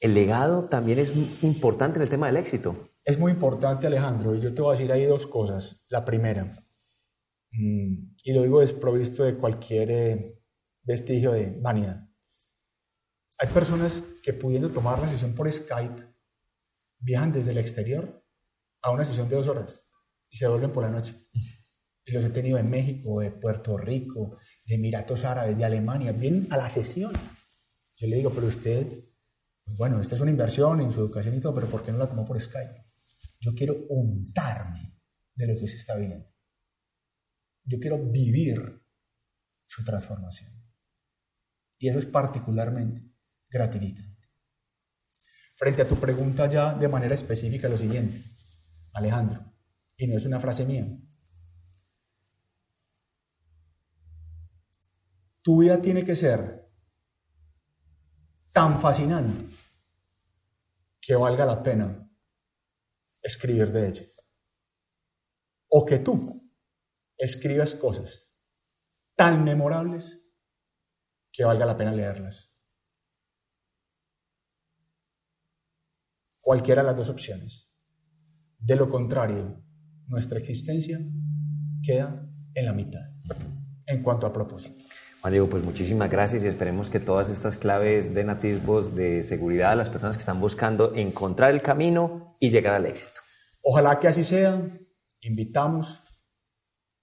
El 0.00 0.14
legado 0.14 0.64
también 0.68 0.98
es 0.98 1.14
importante 1.42 1.98
en 1.98 2.02
el 2.02 2.08
tema 2.08 2.26
del 2.26 2.36
éxito. 2.36 2.90
Es 3.04 3.18
muy 3.18 3.32
importante, 3.32 3.86
Alejandro, 3.86 4.34
y 4.34 4.40
yo 4.40 4.54
te 4.54 4.62
voy 4.62 4.74
a 4.74 4.78
decir 4.78 4.92
ahí 4.92 5.04
dos 5.04 5.26
cosas. 5.26 5.84
La 5.88 6.04
primera, 6.04 6.44
mm, 7.52 8.14
y 8.22 8.32
lo 8.32 8.42
digo 8.42 8.60
desprovisto 8.60 9.24
de 9.24 9.36
cualquier 9.36 9.90
eh, 9.90 10.40
vestigio 10.82 11.32
de 11.32 11.58
vanidad. 11.60 12.08
Hay 13.38 13.48
personas 13.48 14.02
que 14.22 14.32
pudiendo 14.32 14.70
tomar 14.70 14.98
la 14.98 15.08
sesión 15.08 15.34
por 15.34 15.50
Skype, 15.50 16.14
viajan 16.98 17.32
desde 17.32 17.50
el 17.50 17.58
exterior 17.58 18.24
a 18.82 18.90
una 18.90 19.04
sesión 19.04 19.28
de 19.28 19.36
dos 19.36 19.48
horas 19.48 19.86
y 20.30 20.36
se 20.36 20.48
vuelven 20.48 20.72
por 20.72 20.84
la 20.84 20.90
noche. 20.90 21.14
Y 22.06 22.12
los 22.12 22.24
he 22.24 22.30
tenido 22.30 22.58
en 22.58 22.68
México, 22.68 23.20
de 23.20 23.30
Puerto 23.30 23.76
Rico, 23.76 24.38
de 24.66 24.74
Emiratos 24.74 25.24
Árabes, 25.24 25.56
de 25.56 25.64
Alemania, 25.64 26.12
vienen 26.12 26.46
a 26.50 26.56
la 26.56 26.68
sesión. 26.68 27.12
Yo 27.96 28.06
le 28.06 28.16
digo, 28.16 28.30
pero 28.30 28.46
usted, 28.46 29.04
bueno, 29.66 30.00
esta 30.00 30.14
es 30.14 30.20
una 30.20 30.30
inversión 30.30 30.80
en 30.80 30.92
su 30.92 31.00
educación 31.00 31.34
y 31.34 31.40
todo, 31.40 31.54
pero 31.54 31.66
¿por 31.66 31.84
qué 31.84 31.92
no 31.92 31.98
la 31.98 32.08
tomó 32.08 32.24
por 32.24 32.40
Skype? 32.40 32.86
Yo 33.40 33.54
quiero 33.54 33.86
untarme 33.88 35.00
de 35.34 35.46
lo 35.46 35.58
que 35.58 35.68
se 35.68 35.76
está 35.76 35.96
viviendo. 35.96 36.32
Yo 37.64 37.78
quiero 37.78 37.98
vivir 37.98 38.82
su 39.66 39.84
transformación. 39.84 40.52
Y 41.78 41.88
eso 41.88 41.98
es 41.98 42.06
particularmente 42.06 43.10
gratificante. 43.48 44.28
Frente 45.56 45.82
a 45.82 45.88
tu 45.88 45.96
pregunta 45.96 46.48
ya 46.48 46.74
de 46.74 46.88
manera 46.88 47.14
específica, 47.14 47.68
lo 47.68 47.78
siguiente, 47.78 48.22
Alejandro, 48.92 49.54
y 49.96 50.06
no 50.06 50.16
es 50.16 50.26
una 50.26 50.40
frase 50.40 50.64
mía. 50.64 50.86
Tu 55.42 55.60
vida 55.60 55.80
tiene 55.80 56.04
que 56.04 56.16
ser 56.16 56.63
tan 58.54 58.80
fascinante 58.80 59.52
que 61.00 61.16
valga 61.16 61.44
la 61.44 61.60
pena 61.60 62.08
escribir 63.20 63.72
de 63.72 63.88
ella. 63.88 64.04
O 65.68 65.84
que 65.84 65.98
tú 65.98 66.40
escribas 67.16 67.74
cosas 67.74 68.32
tan 69.16 69.42
memorables 69.42 70.20
que 71.32 71.44
valga 71.44 71.66
la 71.66 71.76
pena 71.76 71.92
leerlas. 71.92 72.54
Cualquiera 76.40 76.82
de 76.82 76.88
las 76.88 76.96
dos 76.96 77.08
opciones. 77.08 77.72
De 78.58 78.76
lo 78.76 78.88
contrario, 78.88 79.64
nuestra 80.06 80.38
existencia 80.38 81.00
queda 81.82 82.24
en 82.54 82.64
la 82.64 82.72
mitad 82.72 83.10
en 83.86 84.02
cuanto 84.02 84.28
a 84.28 84.32
propósito. 84.32 84.84
Juan 85.24 85.32
Diego, 85.32 85.48
pues 85.48 85.64
muchísimas 85.64 86.10
gracias 86.10 86.44
y 86.44 86.48
esperemos 86.48 86.90
que 86.90 87.00
todas 87.00 87.30
estas 87.30 87.56
claves 87.56 88.12
den 88.12 88.28
atisbos 88.28 88.94
de 88.94 89.22
seguridad 89.22 89.72
a 89.72 89.74
las 89.74 89.88
personas 89.88 90.16
que 90.16 90.20
están 90.20 90.38
buscando 90.38 90.94
encontrar 90.94 91.54
el 91.54 91.62
camino 91.62 92.36
y 92.40 92.50
llegar 92.50 92.74
al 92.74 92.84
éxito. 92.84 93.22
Ojalá 93.62 93.98
que 93.98 94.08
así 94.08 94.22
sea. 94.22 94.60
Invitamos 95.22 96.02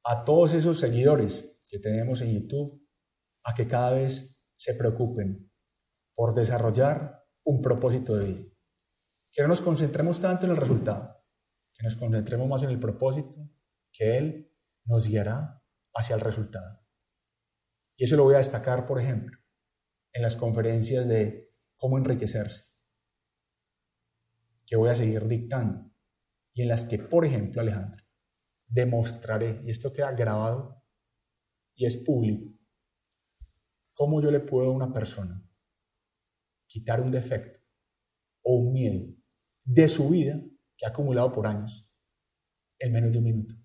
a 0.03 0.23
todos 0.23 0.53
esos 0.53 0.79
seguidores 0.79 1.59
que 1.67 1.79
tenemos 1.79 2.21
en 2.21 2.33
YouTube 2.33 2.87
a 3.43 3.55
que 3.55 3.67
cada 3.67 3.89
vez 3.89 4.39
se 4.55 4.75
preocupen 4.75 5.51
por 6.13 6.35
desarrollar 6.35 7.23
un 7.43 7.59
propósito 7.59 8.15
de 8.17 8.25
vida. 8.27 8.43
Que 9.31 9.41
no 9.41 9.47
nos 9.47 9.61
concentremos 9.61 10.21
tanto 10.21 10.45
en 10.45 10.51
el 10.51 10.57
resultado, 10.57 11.25
que 11.73 11.81
nos 11.81 11.95
concentremos 11.95 12.47
más 12.47 12.61
en 12.61 12.69
el 12.69 12.79
propósito, 12.79 13.49
que 13.91 14.19
Él 14.19 14.55
nos 14.85 15.07
guiará 15.07 15.59
hacia 15.95 16.13
el 16.13 16.21
resultado. 16.21 16.80
Y 17.97 18.05
eso 18.05 18.15
lo 18.15 18.23
voy 18.23 18.35
a 18.35 18.39
destacar, 18.39 18.85
por 18.85 18.99
ejemplo, 18.99 19.37
en 20.13 20.21
las 20.21 20.35
conferencias 20.35 21.07
de 21.07 21.53
cómo 21.77 21.97
enriquecerse, 21.97 22.63
que 24.65 24.75
voy 24.75 24.89
a 24.89 24.95
seguir 24.95 25.27
dictando, 25.27 25.91
y 26.53 26.63
en 26.63 26.67
las 26.67 26.83
que, 26.83 26.99
por 26.99 27.25
ejemplo, 27.25 27.61
Alejandro, 27.61 28.03
demostraré, 28.67 29.61
y 29.65 29.71
esto 29.71 29.91
queda 29.91 30.11
grabado 30.11 30.83
y 31.75 31.85
es 31.85 31.97
público, 31.97 32.51
cómo 33.93 34.21
yo 34.21 34.31
le 34.31 34.39
puedo 34.39 34.69
a 34.69 34.73
una 34.73 34.93
persona 34.93 35.43
quitar 36.67 37.01
un 37.01 37.11
defecto 37.11 37.59
o 38.43 38.55
un 38.55 38.73
miedo 38.73 39.13
de 39.63 39.89
su 39.89 40.09
vida 40.09 40.41
que 40.77 40.85
ha 40.85 40.89
acumulado 40.89 41.31
por 41.31 41.45
años 41.45 41.89
en 42.79 42.91
menos 42.91 43.11
de 43.11 43.17
un 43.17 43.23
minuto. 43.23 43.55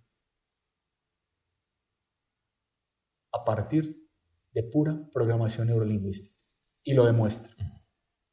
A 3.32 3.44
partir 3.44 4.05
de 4.56 4.62
pura 4.62 4.98
programación 5.12 5.66
neurolingüística. 5.66 6.34
Y 6.82 6.94
lo 6.94 7.04
demuestra. 7.04 7.54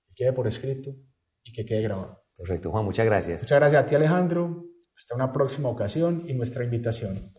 Que 0.05 0.13
quede 0.15 0.31
por 0.31 0.47
escrito 0.47 0.95
y 1.43 1.51
que 1.51 1.65
quede 1.65 1.81
grabado. 1.81 2.23
Perfecto, 2.37 2.71
Juan, 2.71 2.85
muchas 2.85 3.05
gracias. 3.05 3.43
Muchas 3.43 3.59
gracias 3.59 3.83
a 3.83 3.85
ti, 3.85 3.95
Alejandro. 3.95 4.63
Hasta 4.97 5.15
una 5.15 5.33
próxima 5.33 5.67
ocasión 5.67 6.23
y 6.25 6.33
nuestra 6.33 6.63
invitación 6.63 7.33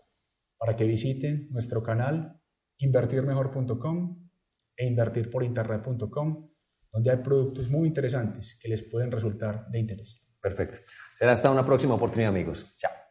para 0.59 0.77
que 0.77 0.85
visiten 0.85 1.49
nuestro 1.51 1.83
canal 1.83 2.39
invertirmejor.com 2.77 4.29
e 4.77 4.87
invertirporinternet.com, 4.87 6.51
donde 6.93 7.11
hay 7.11 7.19
productos 7.19 7.71
muy 7.71 7.89
interesantes 7.89 8.59
que 8.61 8.69
les 8.69 8.83
pueden 8.83 9.11
resultar 9.11 9.67
de 9.71 9.79
interés. 9.79 10.27
Perfecto. 10.43 10.79
Será 11.15 11.33
hasta 11.33 11.51
una 11.51 11.65
próxima 11.65 11.95
oportunidad, 11.95 12.31
amigos. 12.31 12.75
Chao. 12.77 13.04